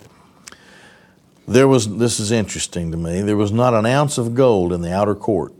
There 1.46 1.68
was, 1.68 1.96
this 1.96 2.18
is 2.20 2.32
interesting 2.32 2.90
to 2.90 2.96
me, 2.96 3.22
there 3.22 3.36
was 3.36 3.52
not 3.52 3.74
an 3.74 3.86
ounce 3.86 4.18
of 4.18 4.34
gold 4.34 4.72
in 4.72 4.80
the 4.80 4.92
outer 4.92 5.14
court. 5.14 5.52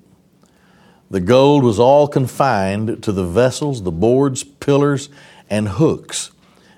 The 1.10 1.20
gold 1.20 1.62
was 1.62 1.78
all 1.78 2.08
confined 2.08 3.02
to 3.02 3.12
the 3.12 3.24
vessels, 3.24 3.82
the 3.82 3.92
boards, 3.92 4.42
pillars, 4.42 5.08
and 5.50 5.68
hooks, 5.68 6.30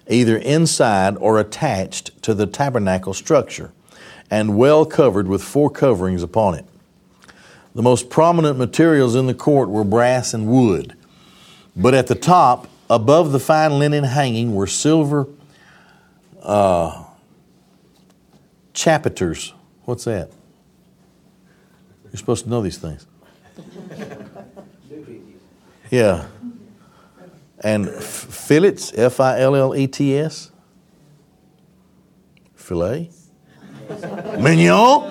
either 0.09 0.37
inside 0.37 1.17
or 1.19 1.39
attached 1.39 2.23
to 2.23 2.35
the 2.35 2.47
tabernacle 2.47 3.15
structure, 3.15 3.73
and 4.31 4.59
well 4.59 4.85
covered 4.85 5.29
with 5.29 5.43
four 5.43 5.71
coverings 5.71 6.23
upon 6.23 6.55
it. 6.55 6.67
The 7.75 7.83
most 7.83 8.11
prominent 8.11 8.59
materials 8.59 9.15
in 9.15 9.27
the 9.27 9.35
court 9.35 9.69
were 9.69 9.85
brass 9.85 10.35
and 10.35 10.47
wood, 10.47 10.95
but 11.77 11.95
at 11.95 12.07
the 12.07 12.15
top, 12.15 12.69
above 12.91 13.33
the 13.33 13.41
fine 13.41 13.79
linen 13.79 14.05
hanging, 14.05 14.55
were 14.55 14.67
silver 14.67 15.29
uh, 16.43 17.05
chapiters. 18.73 19.53
What's 19.85 20.05
that? 20.05 20.31
You're 22.05 22.19
supposed 22.19 22.45
to 22.45 22.51
know 22.51 22.63
these 22.63 22.79
things. 22.79 23.07
Yeah. 25.91 26.27
And 27.61 27.89
fillets, 27.91 28.93
F 28.95 29.21
I 29.21 29.41
L 29.41 29.57
L 29.57 29.75
E 29.75 29.87
T 29.87 30.17
S. 30.17 30.51
Filet. 32.55 33.11
Mignon. 34.39 35.03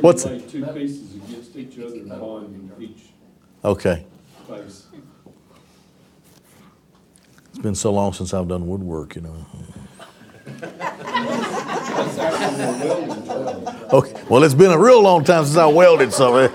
What's 0.00 0.24
it? 0.24 0.48
Two 0.48 0.66
pieces 0.66 1.14
against 1.14 1.56
each 1.56 1.78
other 1.78 1.94
and 1.94 2.08
bond 2.08 2.72
each 2.80 3.10
Okay. 3.64 4.06
It's 7.48 7.58
been 7.60 7.74
so 7.74 7.92
long 7.92 8.12
since 8.12 8.32
I've 8.32 8.48
done 8.48 8.66
woodwork, 8.66 9.16
you 9.16 9.22
know. 9.22 9.46
Okay. 13.90 14.22
Well, 14.28 14.44
it's 14.44 14.54
been 14.54 14.70
a 14.70 14.78
real 14.78 15.02
long 15.02 15.24
time 15.24 15.44
since 15.44 15.56
I 15.56 15.66
welded 15.66 16.12
something. 16.12 16.54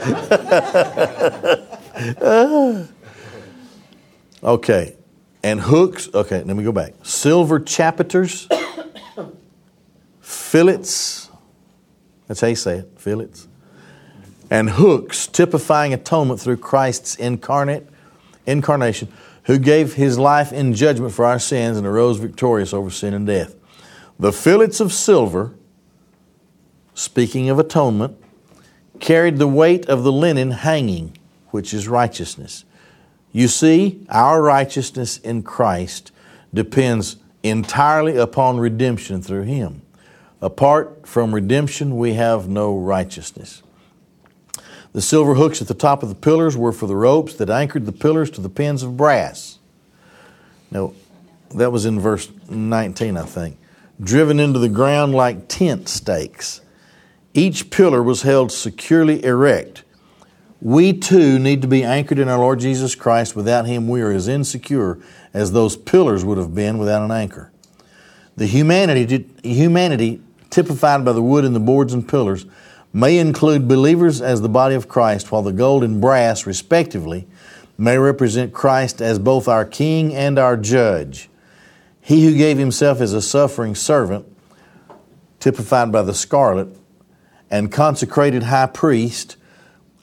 Eh? 1.95 2.85
okay. 4.43 4.95
And 5.43 5.59
hooks. 5.59 6.09
Okay, 6.13 6.43
let 6.43 6.55
me 6.55 6.63
go 6.63 6.71
back. 6.71 6.93
Silver 7.03 7.59
chapiters, 7.59 8.47
fillets. 10.21 11.29
That's 12.27 12.39
how 12.39 12.47
you 12.47 12.55
say 12.55 12.77
it, 12.79 12.91
fillets. 12.97 13.47
And 14.49 14.69
hooks, 14.69 15.27
typifying 15.27 15.93
atonement 15.93 16.39
through 16.39 16.57
Christ's 16.57 17.15
incarnate 17.15 17.89
incarnation, 18.45 19.07
who 19.45 19.57
gave 19.57 19.93
his 19.95 20.19
life 20.19 20.53
in 20.53 20.73
judgment 20.73 21.13
for 21.13 21.25
our 21.25 21.39
sins 21.39 21.77
and 21.77 21.87
arose 21.87 22.17
victorious 22.17 22.73
over 22.73 22.89
sin 22.89 23.13
and 23.13 23.25
death. 23.25 23.55
The 24.19 24.31
fillets 24.31 24.79
of 24.79 24.93
silver, 24.93 25.53
speaking 26.93 27.49
of 27.49 27.59
atonement, 27.59 28.17
carried 28.99 29.37
the 29.37 29.47
weight 29.47 29.87
of 29.87 30.03
the 30.03 30.11
linen 30.11 30.51
hanging, 30.51 31.17
which 31.49 31.73
is 31.73 31.87
righteousness. 31.87 32.65
You 33.31 33.47
see, 33.47 34.05
our 34.09 34.41
righteousness 34.41 35.17
in 35.17 35.43
Christ 35.43 36.11
depends 36.53 37.17
entirely 37.41 38.15
upon 38.17 38.59
redemption 38.59 39.21
through 39.21 39.43
Him. 39.43 39.81
Apart 40.41 41.07
from 41.07 41.33
redemption, 41.33 41.97
we 41.97 42.13
have 42.13 42.47
no 42.47 42.77
righteousness. 42.77 43.63
The 44.93 45.01
silver 45.01 45.33
hooks 45.33 45.61
at 45.61 45.67
the 45.67 45.73
top 45.73 46.03
of 46.03 46.09
the 46.09 46.15
pillars 46.15 46.55
were 46.55 46.71
for 46.71 46.85
the 46.85 46.95
ropes 46.95 47.33
that 47.35 47.49
anchored 47.49 47.87
the 47.87 47.91
pillars 47.91 48.29
to 48.31 48.41
the 48.41 48.49
pins 48.49 48.83
of 48.83 48.95
brass. 48.95 49.57
Now, 50.69 50.93
that 51.55 51.71
was 51.71 51.85
in 51.85 51.99
verse 51.99 52.31
19, 52.49 53.17
I 53.17 53.23
think. 53.23 53.57
Driven 54.03 54.39
into 54.39 54.59
the 54.59 54.69
ground 54.69 55.13
like 55.15 55.47
tent 55.47 55.87
stakes. 55.87 56.61
Each 57.33 57.69
pillar 57.69 58.03
was 58.03 58.23
held 58.23 58.51
securely 58.51 59.23
erect. 59.23 59.83
We 60.61 60.93
too 60.93 61.39
need 61.39 61.61
to 61.61 61.67
be 61.67 61.83
anchored 61.83 62.19
in 62.19 62.27
our 62.27 62.37
Lord 62.37 62.59
Jesus 62.59 62.95
Christ. 62.95 63.35
Without 63.35 63.65
Him, 63.65 63.87
we 63.87 64.01
are 64.01 64.11
as 64.11 64.27
insecure 64.27 64.99
as 65.33 65.51
those 65.51 65.77
pillars 65.77 66.25
would 66.25 66.37
have 66.37 66.53
been 66.53 66.77
without 66.77 67.03
an 67.03 67.11
anchor. 67.11 67.51
The 68.35 68.45
humanity, 68.45 69.25
humanity 69.43 70.21
typified 70.49 71.05
by 71.05 71.13
the 71.13 71.21
wood 71.21 71.45
and 71.45 71.55
the 71.55 71.59
boards 71.59 71.93
and 71.93 72.07
pillars, 72.07 72.45
may 72.91 73.17
include 73.17 73.67
believers 73.67 74.21
as 74.21 74.41
the 74.41 74.49
body 74.49 74.75
of 74.75 74.87
Christ, 74.87 75.31
while 75.31 75.41
the 75.41 75.51
gold 75.51 75.83
and 75.83 76.01
brass, 76.01 76.45
respectively, 76.45 77.27
may 77.77 77.97
represent 77.97 78.53
Christ 78.53 79.01
as 79.01 79.17
both 79.17 79.47
our 79.47 79.65
King 79.65 80.13
and 80.13 80.37
our 80.37 80.57
Judge. 80.57 81.29
He 82.05 82.25
who 82.25 82.35
gave 82.35 82.57
himself 82.57 82.99
as 82.99 83.13
a 83.13 83.21
suffering 83.21 83.75
servant, 83.75 84.25
typified 85.39 85.89
by 85.89 86.01
the 86.01 86.13
scarlet, 86.13 86.67
and 87.49 87.71
consecrated 87.71 88.43
high 88.43 88.65
priest, 88.65 89.37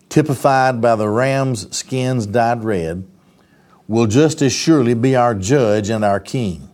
typified 0.09 0.81
by 0.81 0.97
the 0.97 1.11
ram's 1.11 1.77
skins 1.77 2.25
dyed 2.25 2.65
red, 2.65 3.07
will 3.87 4.07
just 4.07 4.41
as 4.41 4.51
surely 4.51 4.95
be 4.95 5.15
our 5.15 5.35
judge 5.35 5.91
and 5.91 6.03
our 6.03 6.21
king. 6.21 6.71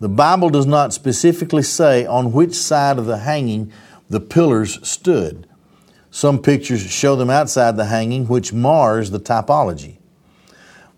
The 0.00 0.10
Bible 0.10 0.50
does 0.50 0.66
not 0.66 0.92
specifically 0.92 1.62
say 1.62 2.04
on 2.04 2.32
which 2.32 2.54
side 2.54 2.98
of 2.98 3.06
the 3.06 3.18
hanging 3.18 3.72
the 4.10 4.20
pillars 4.20 4.86
stood. 4.86 5.46
Some 6.10 6.42
pictures 6.42 6.82
show 6.82 7.16
them 7.16 7.30
outside 7.30 7.78
the 7.78 7.86
hanging, 7.86 8.28
which 8.28 8.52
mars 8.52 9.12
the 9.12 9.20
typology. 9.20 9.96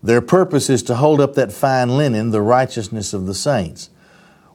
Their 0.05 0.21
purpose 0.21 0.69
is 0.69 0.83
to 0.83 0.93
hold 0.93 1.19
up 1.19 1.33
that 1.33 1.51
fine 1.51 1.97
linen, 1.97 2.29
the 2.29 2.39
righteousness 2.39 3.11
of 3.11 3.25
the 3.25 3.33
saints. 3.33 3.89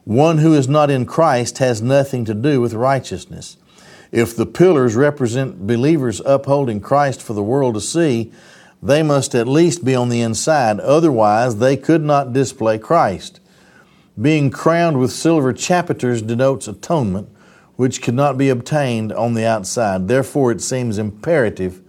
One 0.05 0.37
who 0.37 0.53
is 0.53 0.69
not 0.69 0.89
in 0.89 1.05
Christ 1.05 1.57
has 1.57 1.81
nothing 1.81 2.23
to 2.23 2.33
do 2.33 2.61
with 2.61 2.73
righteousness. 2.73 3.57
If 4.13 4.33
the 4.33 4.45
pillars 4.45 4.95
represent 4.95 5.67
believers 5.67 6.21
upholding 6.25 6.79
Christ 6.79 7.21
for 7.21 7.33
the 7.33 7.43
world 7.43 7.73
to 7.73 7.81
see, 7.81 8.31
they 8.81 9.03
must 9.03 9.35
at 9.35 9.45
least 9.45 9.83
be 9.83 9.93
on 9.93 10.07
the 10.07 10.21
inside. 10.21 10.79
Otherwise, 10.79 11.57
they 11.57 11.75
could 11.75 12.01
not 12.01 12.31
display 12.31 12.77
Christ. 12.77 13.41
Being 14.19 14.51
crowned 14.51 15.01
with 15.01 15.11
silver 15.11 15.51
chapiters 15.51 16.25
denotes 16.25 16.69
atonement, 16.69 17.27
which 17.75 18.01
could 18.01 18.15
not 18.15 18.37
be 18.37 18.47
obtained 18.47 19.11
on 19.11 19.33
the 19.33 19.45
outside. 19.45 20.07
Therefore, 20.07 20.53
it 20.53 20.61
seems 20.61 20.97
imperative 20.97 21.81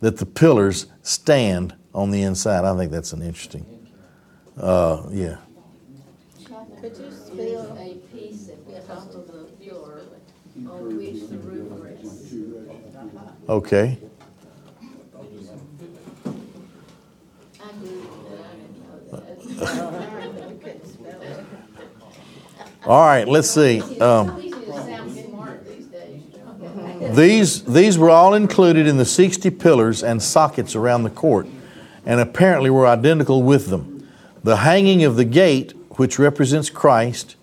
that 0.00 0.16
the 0.16 0.24
pillars 0.24 0.86
stand 1.02 1.74
on 1.94 2.10
the 2.10 2.22
inside. 2.22 2.64
I 2.64 2.76
think 2.76 2.90
that's 2.90 3.12
an 3.12 3.22
interesting, 3.22 3.66
uh, 4.56 5.02
yeah. 5.10 5.36
Could 6.80 6.96
you 6.96 7.10
spell 7.12 7.78
a 7.78 7.94
piece 8.12 8.48
at 8.48 8.66
the 8.66 8.80
top 8.80 9.14
of 9.14 9.26
the 9.28 9.46
floor 9.64 10.00
on 10.68 10.96
which 10.96 11.28
the 11.28 11.38
roof 11.38 11.68
rests? 11.80 12.34
Okay. 13.48 13.98
I 17.60 17.72
knew 17.78 18.02
that, 18.30 18.46
I 18.50 18.54
didn't 18.56 18.78
know 18.82 18.98
that. 19.10 19.28
I 20.42 20.54
couldn't 20.54 20.86
spell 20.86 21.22
it. 21.22 21.44
All 22.84 23.06
right, 23.06 23.28
let's 23.28 23.48
see. 23.48 23.80
Um, 24.00 24.40
These 24.40 24.52
just 24.52 24.66
sound 24.66 25.12
smart 25.12 25.64
these 25.68 25.86
days. 25.86 26.22
Okay. 26.64 27.12
these, 27.14 27.62
these 27.62 27.96
were 27.96 28.10
all 28.10 28.34
included 28.34 28.88
in 28.88 28.96
the 28.96 29.04
60 29.04 29.50
pillars 29.50 30.02
and 30.02 30.20
sockets 30.20 30.74
around 30.74 31.04
the 31.04 31.10
court, 31.10 31.46
and 32.04 32.20
apparently 32.20 32.70
were 32.70 32.86
identical 32.86 33.42
with 33.42 33.68
them. 33.68 34.08
The 34.42 34.58
hanging 34.58 35.04
of 35.04 35.16
the 35.16 35.24
gate, 35.24 35.72
which 35.90 36.18
represents 36.18 36.70
Christ, 36.70 37.36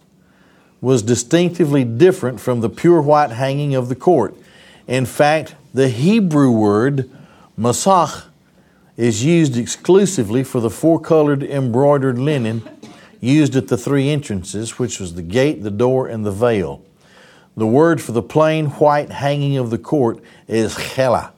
was 0.82 1.02
distinctively 1.02 1.84
different 1.84 2.40
from 2.40 2.62
the 2.62 2.70
pure 2.70 3.02
white 3.02 3.32
hanging 3.32 3.76
of 3.76 3.90
the 3.90 3.96
court. 3.96 4.36
In 4.88 5.06
fact, 5.06 5.56
the 5.74 5.90
Hebrew 5.90 6.52
word 6.52 7.10
masach 7.58 8.26
is 8.98 9.24
used 9.24 9.56
exclusively 9.56 10.44
for 10.44 10.60
the 10.60 10.70
four 10.70 11.00
colored 11.00 11.44
embroidered 11.44 12.18
linen 12.18 12.62
used 13.22 13.56
at 13.56 13.68
the 13.68 13.78
three 13.78 14.10
entrances, 14.10 14.80
which 14.80 15.00
was 15.00 15.16
the 15.16 15.22
gate, 15.22 15.64
the 15.64 15.72
door, 15.72 16.08
and 16.08 16.26
the 16.26 16.32
veil. 16.32 16.84
The 17.56 17.68
word 17.68 18.02
for 18.02 18.14
the 18.14 18.22
plain 18.22 18.68
white 18.68 19.10
hanging 19.10 19.58
of 19.58 19.70
the 19.70 19.78
court 19.78 20.22
is 20.48 20.76
chela. 20.76 21.34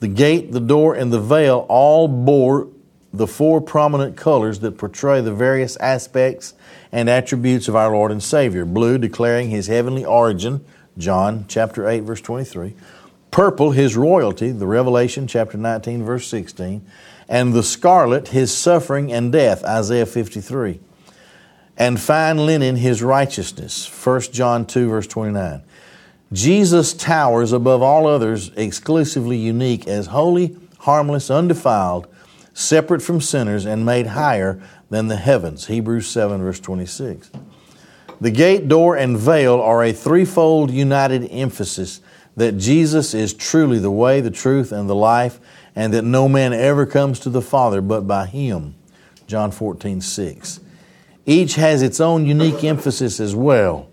The 0.00 0.08
gate, 0.08 0.52
the 0.52 0.60
door, 0.60 0.94
and 0.94 1.12
the 1.12 1.20
veil 1.20 1.66
all 1.68 2.08
bore 2.08 2.68
the 3.12 3.26
four 3.28 3.60
prominent 3.60 4.16
colors 4.16 4.58
that 4.58 4.76
portray 4.76 5.20
the 5.20 5.32
various 5.32 5.76
aspects 5.76 6.54
and 6.90 7.08
attributes 7.08 7.68
of 7.68 7.76
our 7.76 7.92
Lord 7.92 8.10
and 8.10 8.22
Savior. 8.22 8.64
Blue, 8.64 8.98
declaring 8.98 9.50
his 9.50 9.68
heavenly 9.68 10.04
origin, 10.04 10.64
John 10.98 11.44
chapter 11.48 11.88
8, 11.88 12.00
verse 12.00 12.20
23. 12.20 12.74
Purple, 13.30 13.72
his 13.72 13.96
royalty, 13.96 14.50
the 14.50 14.66
Revelation 14.66 15.26
chapter 15.26 15.56
19, 15.58 16.04
verse 16.04 16.26
16. 16.28 16.84
And 17.28 17.52
the 17.52 17.62
scarlet, 17.62 18.28
his 18.28 18.56
suffering 18.56 19.12
and 19.12 19.32
death, 19.32 19.64
Isaiah 19.64 20.06
53. 20.06 20.80
And 21.76 22.00
fine 22.00 22.46
linen, 22.46 22.76
his 22.76 23.02
righteousness, 23.02 23.88
1 24.04 24.20
John 24.32 24.66
2, 24.66 24.88
verse 24.88 25.06
29. 25.06 25.62
Jesus 26.34 26.92
towers 26.92 27.52
above 27.52 27.80
all 27.80 28.08
others, 28.08 28.50
exclusively 28.56 29.36
unique 29.36 29.86
as 29.86 30.08
holy, 30.08 30.56
harmless, 30.80 31.30
undefiled, 31.30 32.08
separate 32.52 33.02
from 33.02 33.20
sinners, 33.20 33.64
and 33.64 33.86
made 33.86 34.08
higher 34.08 34.60
than 34.90 35.06
the 35.06 35.16
heavens. 35.16 35.68
Hebrews 35.68 36.08
7, 36.08 36.42
verse 36.42 36.58
26. 36.58 37.30
The 38.20 38.32
gate, 38.32 38.66
door, 38.66 38.96
and 38.96 39.16
veil 39.16 39.60
are 39.60 39.84
a 39.84 39.92
threefold 39.92 40.72
united 40.72 41.28
emphasis 41.30 42.00
that 42.36 42.58
Jesus 42.58 43.14
is 43.14 43.32
truly 43.32 43.78
the 43.78 43.90
way, 43.92 44.20
the 44.20 44.30
truth, 44.30 44.72
and 44.72 44.90
the 44.90 44.94
life, 44.94 45.38
and 45.76 45.94
that 45.94 46.02
no 46.02 46.28
man 46.28 46.52
ever 46.52 46.84
comes 46.84 47.20
to 47.20 47.30
the 47.30 47.42
Father 47.42 47.80
but 47.80 48.08
by 48.08 48.26
Him. 48.26 48.74
John 49.28 49.52
14, 49.52 50.00
6. 50.00 50.60
Each 51.26 51.54
has 51.54 51.80
its 51.80 52.00
own 52.00 52.26
unique 52.26 52.64
emphasis 52.64 53.20
as 53.20 53.36
well. 53.36 53.88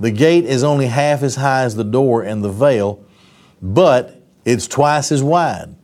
The 0.00 0.10
gate 0.10 0.44
is 0.44 0.64
only 0.64 0.86
half 0.86 1.22
as 1.22 1.36
high 1.36 1.62
as 1.62 1.76
the 1.76 1.84
door 1.84 2.22
and 2.22 2.42
the 2.42 2.50
veil, 2.50 3.04
but 3.60 4.20
it's 4.44 4.66
twice 4.66 5.12
as 5.12 5.22
wide. 5.22 5.74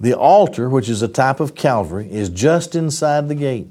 The 0.00 0.14
altar, 0.14 0.68
which 0.68 0.88
is 0.88 1.02
a 1.02 1.08
type 1.08 1.40
of 1.40 1.54
Calvary, 1.54 2.10
is 2.10 2.28
just 2.28 2.74
inside 2.74 3.28
the 3.28 3.34
gate. 3.34 3.68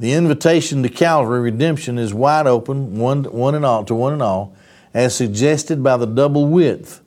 The 0.00 0.12
invitation 0.12 0.82
to 0.82 0.88
Calvary 0.88 1.40
redemption 1.40 1.98
is 1.98 2.12
wide 2.12 2.46
open, 2.46 2.98
one, 2.98 3.24
one 3.24 3.54
and 3.54 3.64
all, 3.64 3.84
to 3.84 3.94
one 3.94 4.12
and 4.12 4.22
all, 4.22 4.56
as 4.92 5.14
suggested 5.14 5.82
by 5.82 5.96
the 5.96 6.06
double 6.06 6.46
width. 6.48 7.00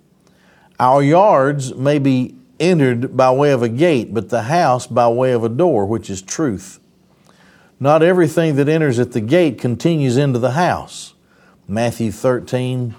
Our 0.79 1.01
yards 1.01 1.73
may 1.73 1.99
be 1.99 2.35
entered 2.59 3.17
by 3.17 3.31
way 3.31 3.51
of 3.51 3.63
a 3.63 3.69
gate, 3.69 4.13
but 4.13 4.29
the 4.29 4.43
house 4.43 4.87
by 4.87 5.07
way 5.09 5.31
of 5.31 5.43
a 5.43 5.49
door, 5.49 5.85
which 5.85 6.09
is 6.09 6.21
truth. 6.21 6.79
Not 7.79 8.01
everything 8.01 8.55
that 8.55 8.69
enters 8.69 8.99
at 8.99 9.11
the 9.11 9.21
gate 9.21 9.59
continues 9.59 10.17
into 10.17 10.39
the 10.39 10.51
house. 10.51 11.13
Matthew 11.67 12.11
13 12.11 12.95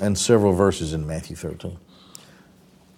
and 0.00 0.18
several 0.18 0.52
verses 0.52 0.92
in 0.92 1.06
Matthew 1.06 1.34
13. 1.34 1.78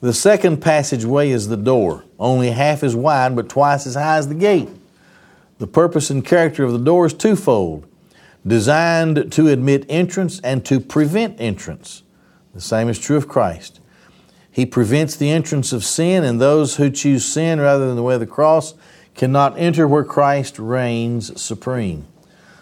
The 0.00 0.12
second 0.12 0.60
passageway 0.60 1.30
is 1.30 1.48
the 1.48 1.56
door, 1.56 2.04
only 2.18 2.50
half 2.50 2.82
as 2.82 2.96
wide 2.96 3.36
but 3.36 3.48
twice 3.48 3.86
as 3.86 3.94
high 3.94 4.18
as 4.18 4.28
the 4.28 4.34
gate. 4.34 4.68
The 5.58 5.66
purpose 5.66 6.10
and 6.10 6.24
character 6.24 6.64
of 6.64 6.72
the 6.72 6.78
door 6.78 7.06
is 7.06 7.14
twofold 7.14 7.86
designed 8.46 9.30
to 9.32 9.48
admit 9.48 9.84
entrance 9.88 10.40
and 10.40 10.64
to 10.66 10.80
prevent 10.80 11.40
entrance. 11.40 12.02
The 12.54 12.60
same 12.60 12.88
is 12.88 12.98
true 12.98 13.16
of 13.16 13.28
Christ. 13.28 13.80
He 14.50 14.66
prevents 14.66 15.14
the 15.14 15.30
entrance 15.30 15.72
of 15.72 15.84
sin, 15.84 16.24
and 16.24 16.40
those 16.40 16.76
who 16.76 16.90
choose 16.90 17.24
sin 17.24 17.60
rather 17.60 17.86
than 17.86 17.94
the 17.94 18.02
way 18.02 18.14
of 18.14 18.20
the 18.20 18.26
cross 18.26 18.74
cannot 19.14 19.56
enter 19.58 19.86
where 19.86 20.02
Christ 20.02 20.58
reigns 20.58 21.40
supreme. 21.40 22.06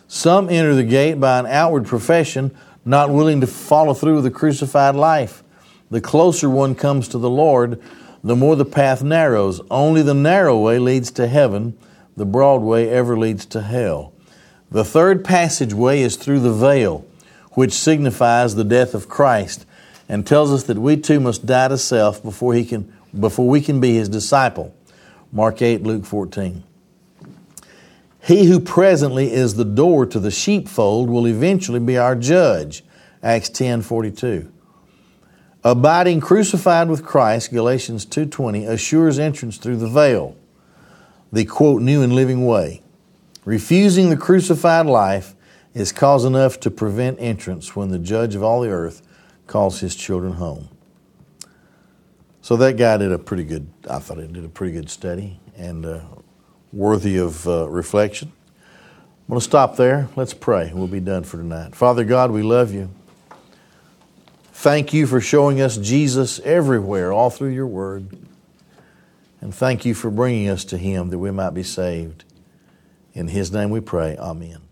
Some 0.08 0.48
enter 0.48 0.74
the 0.74 0.84
gate 0.84 1.18
by 1.18 1.38
an 1.38 1.46
outward 1.46 1.86
profession, 1.86 2.56
not 2.84 3.10
willing 3.10 3.40
to 3.40 3.46
follow 3.46 3.94
through 3.94 4.16
with 4.16 4.24
the 4.24 4.30
crucified 4.30 4.94
life. 4.94 5.42
The 5.90 6.00
closer 6.00 6.48
one 6.48 6.74
comes 6.74 7.08
to 7.08 7.18
the 7.18 7.30
Lord, 7.30 7.80
the 8.22 8.36
more 8.36 8.56
the 8.56 8.64
path 8.64 9.02
narrows. 9.02 9.60
Only 9.70 10.02
the 10.02 10.14
narrow 10.14 10.58
way 10.58 10.78
leads 10.78 11.10
to 11.12 11.26
heaven, 11.26 11.76
the 12.16 12.26
broad 12.26 12.62
way 12.62 12.88
ever 12.88 13.16
leads 13.16 13.46
to 13.46 13.62
hell. 13.62 14.12
The 14.70 14.84
third 14.84 15.24
passageway 15.24 16.00
is 16.00 16.16
through 16.16 16.40
the 16.40 16.52
veil, 16.52 17.04
which 17.52 17.72
signifies 17.72 18.54
the 18.54 18.64
death 18.64 18.94
of 18.94 19.08
Christ 19.08 19.66
and 20.08 20.26
tells 20.26 20.52
us 20.52 20.64
that 20.64 20.78
we 20.78 20.96
too 20.96 21.20
must 21.20 21.46
die 21.46 21.68
to 21.68 21.78
self 21.78 22.22
before, 22.22 22.54
he 22.54 22.64
can, 22.64 22.92
before 23.18 23.48
we 23.48 23.60
can 23.60 23.80
be 23.80 23.94
his 23.94 24.08
disciple. 24.08 24.74
Mark 25.32 25.62
8, 25.62 25.82
Luke 25.82 26.04
14. 26.04 26.62
He 28.26 28.46
who 28.46 28.58
presently 28.58 29.32
is 29.32 29.54
the 29.54 29.64
door 29.64 30.04
to 30.06 30.18
the 30.18 30.32
sheepfold 30.32 31.08
will 31.08 31.28
eventually 31.28 31.78
be 31.78 31.96
our 31.96 32.16
judge. 32.16 32.82
Acts 33.22 33.48
10 33.50 33.82
42. 33.82 34.52
Abiding 35.62 36.20
crucified 36.20 36.88
with 36.88 37.04
Christ, 37.04 37.52
Galatians 37.52 38.04
2.20, 38.04 38.68
assures 38.68 39.20
entrance 39.20 39.58
through 39.58 39.76
the 39.76 39.88
veil, 39.88 40.36
the 41.32 41.44
quote, 41.44 41.82
new 41.82 42.02
and 42.02 42.14
living 42.14 42.44
way. 42.44 42.82
Refusing 43.44 44.10
the 44.10 44.16
crucified 44.16 44.86
life 44.86 45.36
is 45.72 45.92
cause 45.92 46.24
enough 46.24 46.58
to 46.60 46.70
prevent 46.70 47.20
entrance 47.20 47.76
when 47.76 47.90
the 47.90 47.98
judge 47.98 48.34
of 48.34 48.42
all 48.42 48.60
the 48.60 48.70
earth 48.70 49.02
calls 49.46 49.78
his 49.78 49.94
children 49.94 50.32
home. 50.32 50.68
So 52.42 52.56
that 52.56 52.76
guy 52.76 52.96
did 52.96 53.12
a 53.12 53.18
pretty 53.20 53.44
good, 53.44 53.68
I 53.88 54.00
thought 54.00 54.18
he 54.18 54.26
did 54.26 54.44
a 54.44 54.48
pretty 54.48 54.72
good 54.72 54.90
study 54.90 55.38
and 55.56 55.86
uh, 55.86 56.00
worthy 56.76 57.16
of 57.16 57.48
uh, 57.48 57.68
reflection. 57.68 58.30
I'm 58.50 59.30
going 59.30 59.40
to 59.40 59.44
stop 59.44 59.76
there. 59.76 60.08
Let's 60.14 60.34
pray. 60.34 60.70
We'll 60.72 60.86
be 60.86 61.00
done 61.00 61.24
for 61.24 61.38
tonight. 61.38 61.74
Father 61.74 62.04
God, 62.04 62.30
we 62.30 62.42
love 62.42 62.72
you. 62.72 62.90
Thank 64.52 64.92
you 64.92 65.06
for 65.06 65.20
showing 65.20 65.60
us 65.60 65.76
Jesus 65.76 66.38
everywhere, 66.40 67.12
all 67.12 67.30
through 67.30 67.50
your 67.50 67.66
word. 67.66 68.16
And 69.40 69.54
thank 69.54 69.84
you 69.84 69.94
for 69.94 70.10
bringing 70.10 70.48
us 70.48 70.64
to 70.66 70.78
him 70.78 71.10
that 71.10 71.18
we 71.18 71.30
might 71.30 71.50
be 71.50 71.62
saved. 71.62 72.24
In 73.14 73.28
his 73.28 73.50
name 73.50 73.70
we 73.70 73.80
pray. 73.80 74.16
Amen. 74.18 74.65